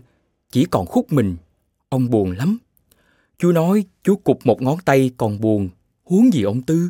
chỉ 0.51 0.65
còn 0.65 0.85
khúc 0.85 1.13
mình. 1.13 1.35
Ông 1.89 2.09
buồn 2.09 2.31
lắm. 2.31 2.57
Chú 3.37 3.51
nói 3.51 3.85
chú 4.03 4.15
cụp 4.15 4.39
một 4.45 4.61
ngón 4.61 4.77
tay 4.85 5.11
còn 5.17 5.41
buồn, 5.41 5.69
huống 6.03 6.33
gì 6.33 6.43
ông 6.43 6.61
Tư. 6.61 6.89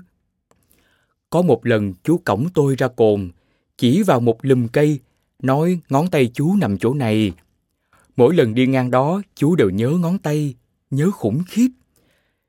Có 1.30 1.42
một 1.42 1.66
lần 1.66 1.94
chú 2.04 2.18
cổng 2.18 2.48
tôi 2.54 2.76
ra 2.76 2.88
cồn, 2.88 3.32
chỉ 3.78 4.04
vào 4.04 4.20
một 4.20 4.38
lùm 4.42 4.68
cây, 4.68 5.00
nói 5.42 5.80
ngón 5.90 6.10
tay 6.10 6.32
chú 6.34 6.56
nằm 6.56 6.78
chỗ 6.78 6.94
này. 6.94 7.32
Mỗi 8.16 8.36
lần 8.36 8.56
đi 8.56 8.68
ngang 8.68 8.92
đó, 8.92 9.22
chú 9.36 9.56
đều 9.56 9.70
nhớ 9.70 9.90
ngón 9.90 10.18
tay, 10.18 10.56
nhớ 10.92 11.12
khủng 11.12 11.44
khiếp. 11.48 11.68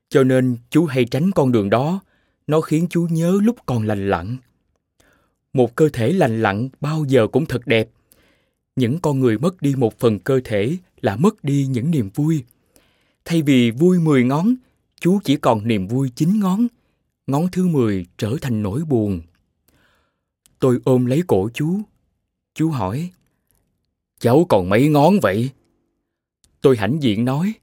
Cho 0.09 0.23
nên 0.23 0.57
chú 0.69 0.85
hay 0.85 1.05
tránh 1.05 1.31
con 1.31 1.51
đường 1.51 1.69
đó, 1.69 1.99
nó 2.47 2.61
khiến 2.61 2.87
chú 2.89 3.07
nhớ 3.11 3.39
lúc 3.43 3.55
còn 3.65 3.87
lành 3.87 4.09
lặn. 4.09 4.37
Một 5.53 5.75
cơ 5.75 5.89
thể 5.93 6.13
lành 6.13 6.41
lặn 6.41 6.69
bao 6.81 7.05
giờ 7.07 7.27
cũng 7.27 7.45
thật 7.45 7.61
đẹp. 7.67 7.89
Những 8.75 8.99
con 8.99 9.19
người 9.19 9.37
mất 9.37 9.61
đi 9.61 9.75
một 9.75 9.99
phần 9.99 10.19
cơ 10.19 10.39
thể 10.43 10.77
là 11.01 11.15
mất 11.15 11.43
đi 11.43 11.67
những 11.67 11.91
niềm 11.91 12.09
vui. 12.15 12.43
Thay 13.25 13.41
vì 13.41 13.71
vui 13.71 13.99
10 13.99 14.23
ngón, 14.23 14.55
chú 14.99 15.19
chỉ 15.23 15.35
còn 15.35 15.67
niềm 15.67 15.87
vui 15.87 16.11
9 16.15 16.39
ngón. 16.39 16.67
Ngón 17.27 17.47
thứ 17.51 17.67
10 17.67 18.05
trở 18.17 18.35
thành 18.41 18.63
nỗi 18.63 18.81
buồn. 18.85 19.21
Tôi 20.59 20.79
ôm 20.83 21.05
lấy 21.05 21.23
cổ 21.27 21.49
chú. 21.53 21.79
Chú 22.53 22.69
hỏi, 22.69 23.11
cháu 24.19 24.45
còn 24.49 24.69
mấy 24.69 24.87
ngón 24.89 25.19
vậy? 25.19 25.49
Tôi 26.61 26.77
hãnh 26.77 27.03
diện 27.03 27.25
nói, 27.25 27.53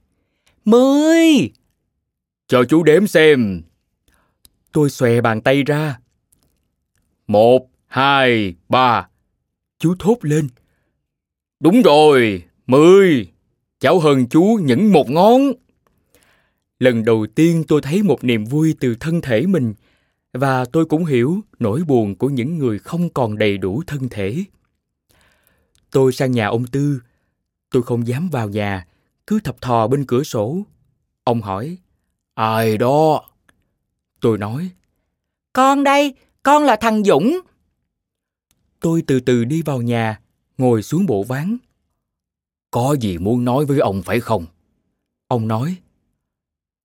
Mười. 0.65 1.51
cho 2.47 2.63
chú 2.69 2.83
đếm 2.83 3.07
xem. 3.07 3.61
Tôi 4.71 4.89
xòe 4.89 5.21
bàn 5.21 5.41
tay 5.41 5.63
ra. 5.63 5.99
Một, 7.27 7.69
hai, 7.87 8.55
ba. 8.69 9.07
Chú 9.79 9.95
thốt 9.99 10.17
lên. 10.21 10.47
Đúng 11.59 11.81
rồi, 11.81 12.43
mười. 12.67 13.31
Cháu 13.79 13.99
hơn 13.99 14.27
chú 14.29 14.59
những 14.63 14.91
một 14.91 15.09
ngón. 15.09 15.41
Lần 16.79 17.05
đầu 17.05 17.27
tiên 17.35 17.63
tôi 17.67 17.81
thấy 17.81 18.03
một 18.03 18.23
niềm 18.23 18.45
vui 18.45 18.75
từ 18.79 18.95
thân 18.99 19.21
thể 19.21 19.45
mình 19.45 19.73
và 20.33 20.65
tôi 20.65 20.85
cũng 20.85 21.05
hiểu 21.05 21.39
nỗi 21.59 21.81
buồn 21.87 22.15
của 22.15 22.29
những 22.29 22.57
người 22.57 22.79
không 22.79 23.09
còn 23.09 23.37
đầy 23.37 23.57
đủ 23.57 23.83
thân 23.87 24.09
thể. 24.09 24.43
Tôi 25.95 26.13
sang 26.13 26.31
nhà 26.31 26.47
ông 26.47 26.67
Tư. 26.67 27.01
Tôi 27.69 27.83
không 27.83 28.07
dám 28.07 28.29
vào 28.29 28.49
nhà, 28.49 28.87
cứ 29.27 29.39
thập 29.39 29.61
thò 29.61 29.87
bên 29.87 30.05
cửa 30.05 30.23
sổ. 30.23 30.61
Ông 31.23 31.41
hỏi, 31.41 31.77
Ai 32.33 32.77
đó? 32.77 33.21
Tôi 34.21 34.37
nói. 34.37 34.69
Con 35.53 35.83
đây, 35.83 36.15
con 36.43 36.63
là 36.63 36.75
thằng 36.75 37.03
Dũng. 37.03 37.39
Tôi 38.79 39.03
từ 39.07 39.19
từ 39.19 39.45
đi 39.45 39.61
vào 39.61 39.81
nhà, 39.81 40.21
ngồi 40.57 40.83
xuống 40.83 41.05
bộ 41.05 41.23
ván. 41.23 41.57
Có 42.71 42.95
gì 43.01 43.17
muốn 43.17 43.45
nói 43.45 43.65
với 43.65 43.79
ông 43.79 44.03
phải 44.03 44.19
không? 44.19 44.45
Ông 45.27 45.47
nói. 45.47 45.75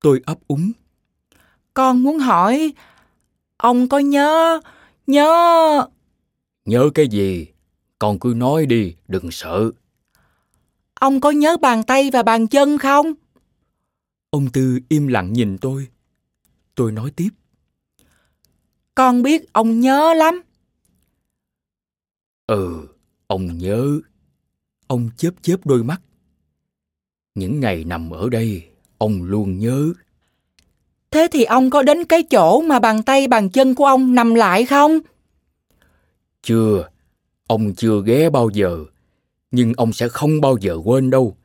Tôi 0.01 0.21
ấp 0.25 0.37
úng. 0.47 0.71
Con 1.73 2.03
muốn 2.03 2.19
hỏi, 2.19 2.73
ông 3.57 3.89
có 3.89 3.99
nhớ, 3.99 4.59
nhớ... 5.07 5.87
Nhớ 6.65 6.89
cái 6.93 7.07
gì? 7.07 7.50
Con 8.01 8.19
cứ 8.19 8.33
nói 8.35 8.65
đi, 8.65 8.95
đừng 9.07 9.31
sợ. 9.31 9.71
Ông 10.93 11.21
có 11.21 11.31
nhớ 11.31 11.57
bàn 11.57 11.83
tay 11.83 12.09
và 12.13 12.23
bàn 12.23 12.47
chân 12.47 12.77
không? 12.77 13.13
Ông 14.29 14.49
Tư 14.49 14.79
im 14.89 15.07
lặng 15.07 15.33
nhìn 15.33 15.57
tôi. 15.57 15.87
Tôi 16.75 16.91
nói 16.91 17.11
tiếp. 17.15 17.29
Con 18.95 19.21
biết 19.21 19.53
ông 19.53 19.79
nhớ 19.79 20.13
lắm. 20.13 20.41
Ừ, 22.47 22.87
ông 23.27 23.57
nhớ. 23.57 23.99
Ông 24.87 25.09
chớp 25.17 25.31
chớp 25.41 25.65
đôi 25.65 25.83
mắt. 25.83 26.01
Những 27.35 27.59
ngày 27.59 27.83
nằm 27.83 28.09
ở 28.09 28.29
đây, 28.29 28.63
ông 28.97 29.23
luôn 29.23 29.59
nhớ. 29.59 29.93
Thế 31.11 31.27
thì 31.31 31.43
ông 31.43 31.69
có 31.69 31.83
đến 31.83 32.05
cái 32.05 32.23
chỗ 32.23 32.61
mà 32.61 32.79
bàn 32.79 33.03
tay 33.03 33.27
bàn 33.27 33.49
chân 33.49 33.75
của 33.75 33.85
ông 33.85 34.15
nằm 34.15 34.33
lại 34.33 34.65
không? 34.65 34.99
Chưa, 36.41 36.90
ông 37.51 37.73
chưa 37.75 38.01
ghé 38.05 38.29
bao 38.29 38.49
giờ, 38.49 38.85
nhưng 39.51 39.73
ông 39.73 39.93
sẽ 39.93 40.09
không 40.09 40.41
bao 40.41 40.57
giờ 40.61 40.77
quên 40.83 41.09
đâu. 41.09 41.35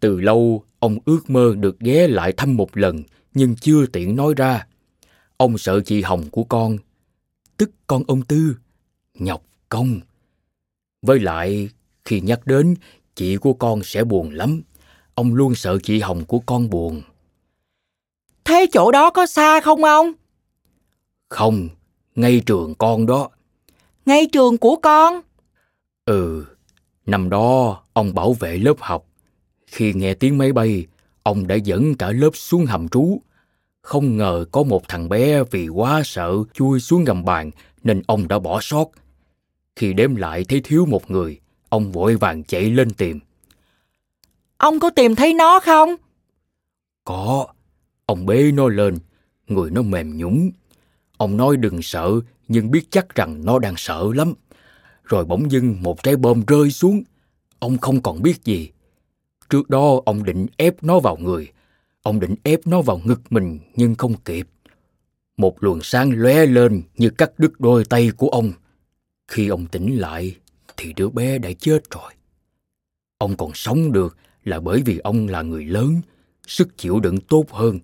Từ 0.00 0.20
lâu, 0.20 0.64
ông 0.78 0.98
ước 1.04 1.30
mơ 1.30 1.54
được 1.58 1.80
ghé 1.80 2.06
lại 2.08 2.32
thăm 2.32 2.56
một 2.56 2.76
lần, 2.76 3.02
nhưng 3.34 3.56
chưa 3.56 3.86
tiện 3.86 4.16
nói 4.16 4.34
ra. 4.36 4.66
Ông 5.36 5.58
sợ 5.58 5.80
chị 5.80 6.02
Hồng 6.02 6.24
của 6.30 6.44
con, 6.44 6.76
tức 7.56 7.70
con 7.86 8.02
ông 8.06 8.22
Tư, 8.22 8.56
nhọc 9.14 9.42
công. 9.68 10.00
Với 11.02 11.20
lại, 11.20 11.68
khi 12.04 12.20
nhắc 12.20 12.46
đến, 12.46 12.74
chị 13.14 13.36
của 13.36 13.52
con 13.52 13.82
sẽ 13.82 14.04
buồn 14.04 14.30
lắm. 14.30 14.62
Ông 15.14 15.34
luôn 15.34 15.54
sợ 15.54 15.78
chị 15.82 16.00
Hồng 16.00 16.24
của 16.24 16.38
con 16.38 16.70
buồn. 16.70 17.02
Thế 18.44 18.66
chỗ 18.72 18.90
đó 18.90 19.10
có 19.10 19.26
xa 19.26 19.60
không 19.60 19.84
ông? 19.84 20.12
Không, 21.28 21.68
ngay 22.14 22.42
trường 22.46 22.74
con 22.74 23.06
đó. 23.06 23.30
Ngay 24.06 24.26
trường 24.32 24.58
của 24.58 24.76
con? 24.76 25.20
Ừ, 26.04 26.44
năm 27.06 27.30
đó 27.30 27.82
ông 27.92 28.14
bảo 28.14 28.32
vệ 28.32 28.58
lớp 28.58 28.74
học. 28.78 29.04
Khi 29.66 29.92
nghe 29.92 30.14
tiếng 30.14 30.38
máy 30.38 30.52
bay, 30.52 30.86
ông 31.22 31.46
đã 31.46 31.54
dẫn 31.54 31.94
cả 31.94 32.12
lớp 32.12 32.30
xuống 32.34 32.66
hầm 32.66 32.88
trú. 32.88 33.20
Không 33.82 34.16
ngờ 34.16 34.44
có 34.52 34.62
một 34.62 34.88
thằng 34.88 35.08
bé 35.08 35.42
vì 35.50 35.68
quá 35.68 36.02
sợ 36.04 36.34
chui 36.52 36.80
xuống 36.80 37.04
gầm 37.04 37.24
bàn 37.24 37.50
nên 37.82 38.02
ông 38.06 38.28
đã 38.28 38.38
bỏ 38.38 38.60
sót. 38.62 38.90
Khi 39.76 39.92
đếm 39.92 40.16
lại 40.16 40.44
thấy 40.44 40.60
thiếu 40.64 40.86
một 40.86 41.10
người, 41.10 41.40
ông 41.68 41.92
vội 41.92 42.16
vàng 42.16 42.44
chạy 42.44 42.70
lên 42.70 42.90
tìm. 42.90 43.20
Ông 44.56 44.80
có 44.80 44.90
tìm 44.90 45.14
thấy 45.14 45.34
nó 45.34 45.60
không? 45.60 45.94
Có, 47.04 47.46
ông 48.06 48.26
bế 48.26 48.52
nó 48.52 48.68
lên, 48.68 48.98
người 49.46 49.70
nó 49.70 49.82
mềm 49.82 50.16
nhũng. 50.16 50.50
Ông 51.16 51.36
nói 51.36 51.56
đừng 51.56 51.82
sợ, 51.82 52.20
nhưng 52.48 52.70
biết 52.70 52.86
chắc 52.90 53.14
rằng 53.14 53.44
nó 53.44 53.58
đang 53.58 53.74
sợ 53.76 54.06
lắm. 54.14 54.34
Rồi 55.04 55.24
bỗng 55.24 55.50
dưng 55.50 55.76
một 55.82 56.02
trái 56.02 56.16
bom 56.16 56.42
rơi 56.46 56.70
xuống. 56.70 57.02
Ông 57.58 57.78
không 57.78 58.02
còn 58.02 58.22
biết 58.22 58.44
gì. 58.44 58.70
Trước 59.50 59.70
đó 59.70 60.00
ông 60.04 60.24
định 60.24 60.46
ép 60.56 60.82
nó 60.82 61.00
vào 61.00 61.16
người. 61.16 61.52
Ông 62.02 62.20
định 62.20 62.34
ép 62.42 62.66
nó 62.66 62.82
vào 62.82 63.00
ngực 63.04 63.20
mình 63.30 63.58
nhưng 63.76 63.94
không 63.94 64.14
kịp. 64.24 64.48
Một 65.36 65.64
luồng 65.64 65.82
sáng 65.82 66.10
lóe 66.10 66.46
lên 66.46 66.82
như 66.96 67.10
cắt 67.10 67.38
đứt 67.38 67.60
đôi 67.60 67.84
tay 67.84 68.10
của 68.16 68.28
ông. 68.28 68.52
Khi 69.28 69.48
ông 69.48 69.66
tỉnh 69.66 69.96
lại 69.96 70.36
thì 70.76 70.92
đứa 70.92 71.08
bé 71.08 71.38
đã 71.38 71.50
chết 71.58 71.90
rồi. 71.90 72.12
Ông 73.18 73.36
còn 73.36 73.50
sống 73.54 73.92
được 73.92 74.16
là 74.44 74.60
bởi 74.60 74.82
vì 74.82 74.98
ông 74.98 75.26
là 75.28 75.42
người 75.42 75.64
lớn, 75.64 76.00
sức 76.46 76.78
chịu 76.78 77.00
đựng 77.00 77.20
tốt 77.20 77.44
hơn. 77.50 77.78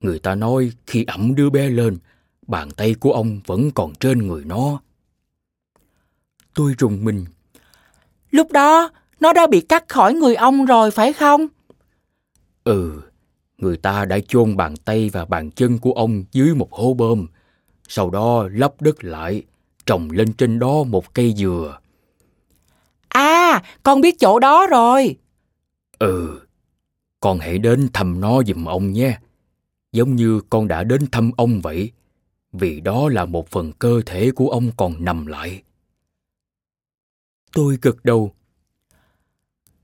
Người 0.00 0.18
ta 0.18 0.34
nói 0.34 0.72
khi 0.86 1.04
ẩm 1.04 1.34
đứa 1.34 1.50
bé 1.50 1.68
lên, 1.68 1.98
bàn 2.46 2.70
tay 2.70 2.94
của 2.94 3.12
ông 3.12 3.40
vẫn 3.46 3.70
còn 3.70 3.94
trên 3.94 4.26
người 4.26 4.44
nó. 4.44 4.80
Tôi 6.54 6.74
rùng 6.78 7.04
mình. 7.04 7.24
Lúc 8.30 8.52
đó, 8.52 8.90
nó 9.20 9.32
đã 9.32 9.46
bị 9.46 9.60
cắt 9.60 9.88
khỏi 9.88 10.14
người 10.14 10.34
ông 10.34 10.64
rồi 10.64 10.90
phải 10.90 11.12
không? 11.12 11.46
Ừ, 12.64 13.02
người 13.58 13.76
ta 13.76 14.04
đã 14.04 14.18
chôn 14.28 14.56
bàn 14.56 14.76
tay 14.76 15.10
và 15.12 15.24
bàn 15.24 15.50
chân 15.50 15.78
của 15.78 15.92
ông 15.92 16.24
dưới 16.32 16.54
một 16.54 16.72
hố 16.72 16.94
bơm. 16.94 17.26
Sau 17.88 18.10
đó 18.10 18.48
lấp 18.52 18.74
đất 18.80 19.04
lại, 19.04 19.42
trồng 19.86 20.10
lên 20.10 20.32
trên 20.32 20.58
đó 20.58 20.82
một 20.84 21.14
cây 21.14 21.34
dừa. 21.36 21.78
À, 23.08 23.62
con 23.82 24.00
biết 24.00 24.18
chỗ 24.18 24.38
đó 24.38 24.66
rồi. 24.66 25.16
Ừ, 25.98 26.40
con 27.20 27.38
hãy 27.38 27.58
đến 27.58 27.88
thăm 27.92 28.20
nó 28.20 28.42
giùm 28.46 28.64
ông 28.64 28.92
nhé. 28.92 29.18
Giống 29.92 30.16
như 30.16 30.40
con 30.50 30.68
đã 30.68 30.84
đến 30.84 31.06
thăm 31.12 31.30
ông 31.36 31.60
vậy. 31.60 31.90
Vì 32.52 32.80
đó 32.80 33.08
là 33.08 33.24
một 33.24 33.48
phần 33.48 33.72
cơ 33.72 34.00
thể 34.06 34.30
của 34.30 34.48
ông 34.48 34.70
còn 34.76 35.04
nằm 35.04 35.26
lại. 35.26 35.62
Tôi 37.52 37.78
gật 37.82 38.04
đầu. 38.04 38.32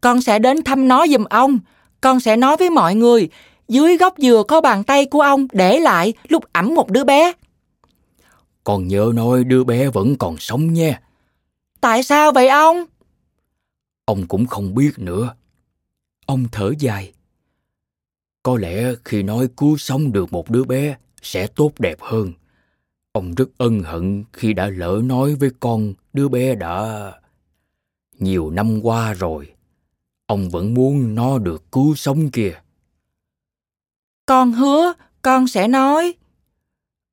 Con 0.00 0.22
sẽ 0.22 0.38
đến 0.38 0.64
thăm 0.64 0.88
nó 0.88 1.06
giùm 1.06 1.24
ông. 1.24 1.58
Con 2.00 2.20
sẽ 2.20 2.36
nói 2.36 2.56
với 2.56 2.70
mọi 2.70 2.94
người, 2.94 3.28
dưới 3.68 3.96
gốc 3.96 4.14
dừa 4.18 4.42
có 4.48 4.60
bàn 4.60 4.84
tay 4.84 5.06
của 5.06 5.20
ông 5.20 5.46
để 5.52 5.78
lại 5.78 6.12
lúc 6.28 6.44
ẩm 6.52 6.74
một 6.74 6.90
đứa 6.90 7.04
bé. 7.04 7.32
Con 8.64 8.88
nhớ 8.88 9.12
nói 9.14 9.44
đứa 9.44 9.64
bé 9.64 9.88
vẫn 9.88 10.16
còn 10.16 10.36
sống 10.38 10.72
nha. 10.72 11.00
Tại 11.80 12.02
sao 12.02 12.32
vậy 12.32 12.48
ông? 12.48 12.84
Ông 14.04 14.26
cũng 14.26 14.46
không 14.46 14.74
biết 14.74 14.98
nữa. 14.98 15.34
Ông 16.26 16.44
thở 16.52 16.72
dài. 16.78 17.12
Có 18.42 18.58
lẽ 18.58 18.92
khi 19.04 19.22
nói 19.22 19.48
cứu 19.56 19.76
sống 19.76 20.12
được 20.12 20.32
một 20.32 20.50
đứa 20.50 20.64
bé 20.64 20.96
sẽ 21.22 21.46
tốt 21.46 21.72
đẹp 21.78 22.00
hơn. 22.00 22.32
Ông 23.12 23.34
rất 23.34 23.48
ân 23.58 23.80
hận 23.80 24.24
khi 24.32 24.52
đã 24.52 24.66
lỡ 24.66 25.00
nói 25.04 25.34
với 25.34 25.50
con 25.60 25.94
đứa 26.12 26.28
bé 26.28 26.54
đã... 26.54 27.12
Nhiều 28.18 28.50
năm 28.50 28.80
qua 28.82 29.12
rồi, 29.12 29.52
ông 30.26 30.50
vẫn 30.50 30.74
muốn 30.74 31.14
nó 31.14 31.38
được 31.38 31.72
cứu 31.72 31.94
sống 31.94 32.30
kìa. 32.30 32.60
Con 34.26 34.52
hứa, 34.52 34.92
con 35.22 35.48
sẽ 35.48 35.68
nói. 35.68 36.14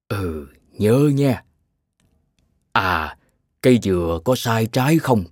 Ừ, 0.08 0.48
nhớ 0.72 1.10
nha. 1.14 1.44
À, 2.72 3.18
cây 3.62 3.80
dừa 3.84 4.20
có 4.26 4.36
sai 4.36 4.68
trái 4.72 4.98
không? 4.98 5.24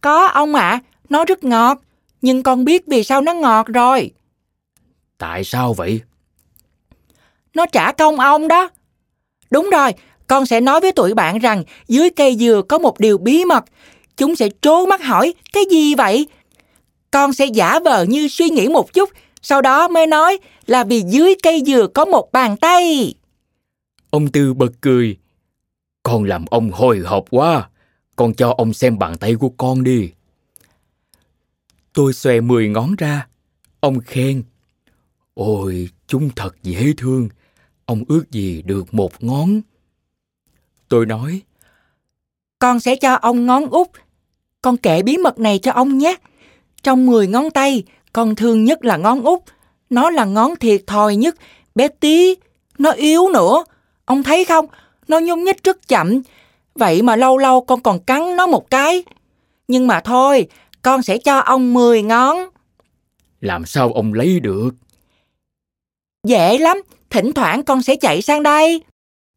Có 0.00 0.26
ông 0.26 0.54
ạ, 0.54 0.68
à, 0.68 0.80
nó 1.08 1.24
rất 1.24 1.44
ngọt, 1.44 1.78
nhưng 2.22 2.42
con 2.42 2.64
biết 2.64 2.86
vì 2.86 3.04
sao 3.04 3.20
nó 3.20 3.34
ngọt 3.34 3.66
rồi. 3.66 4.10
Tại 5.18 5.44
sao 5.44 5.74
vậy? 5.74 6.00
Nó 7.54 7.66
trả 7.66 7.92
công 7.92 8.20
ông 8.20 8.48
đó. 8.48 8.68
Đúng 9.50 9.70
rồi, 9.72 9.92
con 10.26 10.46
sẽ 10.46 10.60
nói 10.60 10.80
với 10.80 10.92
tụi 10.92 11.14
bạn 11.14 11.38
rằng 11.38 11.64
dưới 11.88 12.10
cây 12.10 12.36
dừa 12.36 12.62
có 12.68 12.78
một 12.78 13.00
điều 13.00 13.18
bí 13.18 13.44
mật. 13.44 13.64
Chúng 14.18 14.36
sẽ 14.36 14.48
trố 14.60 14.86
mắt 14.86 15.02
hỏi, 15.02 15.34
cái 15.52 15.64
gì 15.70 15.94
vậy? 15.94 16.28
Con 17.10 17.32
sẽ 17.32 17.46
giả 17.46 17.78
vờ 17.84 18.02
như 18.02 18.28
suy 18.28 18.48
nghĩ 18.50 18.68
một 18.68 18.92
chút, 18.92 19.10
sau 19.42 19.62
đó 19.62 19.88
mới 19.88 20.06
nói 20.06 20.38
là 20.66 20.84
vì 20.84 21.02
dưới 21.08 21.34
cây 21.42 21.62
dừa 21.66 21.86
có 21.94 22.04
một 22.04 22.32
bàn 22.32 22.56
tay. 22.56 23.14
Ông 24.10 24.28
Tư 24.28 24.54
bật 24.54 24.72
cười. 24.80 25.16
Con 26.02 26.24
làm 26.24 26.44
ông 26.46 26.70
hồi 26.70 26.98
hộp 26.98 27.24
quá. 27.30 27.68
Con 28.16 28.34
cho 28.34 28.54
ông 28.58 28.74
xem 28.74 28.98
bàn 28.98 29.16
tay 29.16 29.34
của 29.34 29.48
con 29.48 29.84
đi. 29.84 30.10
Tôi 31.92 32.12
xòe 32.12 32.40
mười 32.40 32.68
ngón 32.68 32.96
ra. 32.98 33.26
Ông 33.80 34.00
khen. 34.00 34.42
Ôi, 35.34 35.88
chúng 36.06 36.30
thật 36.36 36.56
dễ 36.62 36.92
thương. 36.96 37.28
Ông 37.84 38.04
ước 38.08 38.30
gì 38.30 38.62
được 38.62 38.94
một 38.94 39.24
ngón. 39.24 39.60
Tôi 40.88 41.06
nói. 41.06 41.42
Con 42.58 42.80
sẽ 42.80 42.96
cho 42.96 43.14
ông 43.14 43.46
ngón 43.46 43.66
út. 43.66 43.88
Con 44.68 44.76
kể 44.76 45.02
bí 45.02 45.16
mật 45.16 45.38
này 45.38 45.58
cho 45.58 45.72
ông 45.72 45.98
nhé. 45.98 46.14
Trong 46.82 47.06
10 47.06 47.26
ngón 47.26 47.50
tay, 47.50 47.82
con 48.12 48.36
thương 48.36 48.64
nhất 48.64 48.84
là 48.84 48.96
ngón 48.96 49.22
út. 49.22 49.40
Nó 49.90 50.10
là 50.10 50.24
ngón 50.24 50.56
thiệt 50.56 50.86
thòi 50.86 51.16
nhất, 51.16 51.36
bé 51.74 51.88
tí. 51.88 52.34
Nó 52.78 52.90
yếu 52.90 53.28
nữa. 53.28 53.64
Ông 54.04 54.22
thấy 54.22 54.44
không? 54.44 54.66
Nó 55.08 55.18
nhúc 55.18 55.38
nhích 55.38 55.64
rất 55.64 55.88
chậm. 55.88 56.20
Vậy 56.74 57.02
mà 57.02 57.16
lâu 57.16 57.38
lâu 57.38 57.60
con 57.60 57.80
còn 57.80 58.00
cắn 58.00 58.36
nó 58.36 58.46
một 58.46 58.70
cái. 58.70 59.04
Nhưng 59.68 59.86
mà 59.86 60.00
thôi, 60.00 60.46
con 60.82 61.02
sẽ 61.02 61.18
cho 61.18 61.38
ông 61.38 61.74
10 61.74 62.02
ngón. 62.02 62.36
Làm 63.40 63.66
sao 63.66 63.92
ông 63.92 64.14
lấy 64.14 64.40
được? 64.40 64.70
Dễ 66.24 66.58
lắm, 66.58 66.82
thỉnh 67.10 67.32
thoảng 67.32 67.62
con 67.62 67.82
sẽ 67.82 67.96
chạy 67.96 68.22
sang 68.22 68.42
đây. 68.42 68.82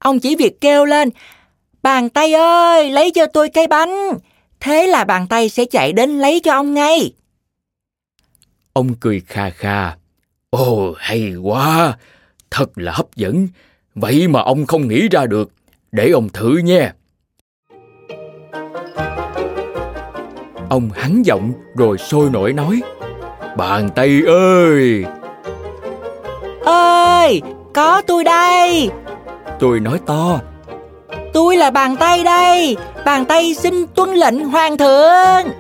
Ông 0.04 0.20
chỉ 0.20 0.36
việc 0.36 0.62
kêu 0.62 0.86
lên, 0.86 1.10
bàn 1.84 2.10
tay 2.10 2.34
ơi, 2.34 2.92
lấy 2.92 3.12
cho 3.12 3.26
tôi 3.26 3.50
cây 3.50 3.68
bánh. 3.68 4.20
Thế 4.62 4.88
là 4.88 5.04
bàn 5.04 5.28
tay 5.28 5.50
sẽ 5.50 5.66
chạy 5.66 5.94
đến 5.94 6.10
lấy 6.10 6.40
cho 6.44 6.54
ông 6.54 6.74
ngay. 6.74 7.14
Ông 8.74 8.94
cười 8.96 9.20
kha 9.28 9.50
kha. 9.50 9.96
Ồ, 10.50 10.94
hay 10.98 11.36
quá, 11.36 11.98
thật 12.52 12.78
là 12.78 12.92
hấp 12.92 13.16
dẫn. 13.16 13.48
Vậy 13.96 14.28
mà 14.28 14.42
ông 14.42 14.66
không 14.66 14.88
nghĩ 14.88 15.08
ra 15.12 15.26
được, 15.26 15.52
để 15.92 16.10
ông 16.10 16.30
thử 16.30 16.58
nha. 16.58 16.94
Ông 20.70 20.90
hắn 20.96 21.22
giọng 21.26 21.54
rồi 21.76 21.98
sôi 21.98 22.30
nổi 22.30 22.54
nói, 22.54 22.82
Bàn 23.58 23.90
tay 23.96 24.22
ơi! 24.28 25.06
Ơi, 26.66 27.42
có 27.74 28.02
tôi 28.08 28.24
đây. 28.24 28.90
Tôi 29.60 29.80
nói 29.80 30.00
to, 30.06 30.40
Tôi 31.34 31.58
là 31.58 31.72
bàn 31.72 31.96
tay 31.96 32.24
đây. 32.24 32.78
Bàn 33.06 33.26
tay 33.26 33.54
xin 33.54 33.88
tuân 33.96 34.14
lệnh 34.14 34.50
hoàng 34.50 34.78
thượng. 34.78 35.52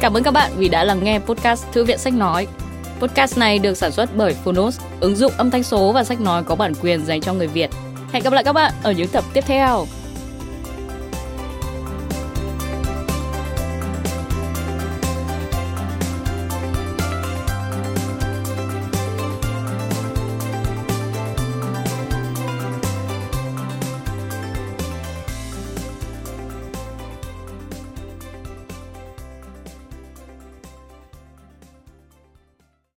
Cảm 0.00 0.16
ơn 0.16 0.22
các 0.22 0.30
bạn 0.30 0.52
vì 0.56 0.68
đã 0.68 0.84
lắng 0.84 1.00
nghe 1.02 1.18
podcast 1.18 1.64
Thư 1.72 1.84
viện 1.84 1.98
Sách 1.98 2.12
Nói. 2.12 2.46
Podcast 3.00 3.38
này 3.38 3.58
được 3.58 3.74
sản 3.74 3.92
xuất 3.92 4.10
bởi 4.16 4.34
Phonos, 4.44 4.80
ứng 5.00 5.16
dụng 5.16 5.32
âm 5.36 5.50
thanh 5.50 5.62
số 5.62 5.92
và 5.92 6.04
sách 6.04 6.20
nói 6.20 6.42
có 6.44 6.54
bản 6.54 6.72
quyền 6.82 7.04
dành 7.04 7.20
cho 7.20 7.32
người 7.32 7.46
Việt. 7.46 7.70
Hẹn 8.12 8.22
gặp 8.22 8.32
lại 8.32 8.44
các 8.44 8.52
bạn 8.52 8.72
ở 8.82 8.92
những 8.92 9.08
tập 9.08 9.24
tiếp 9.32 9.44
theo. 9.46 9.86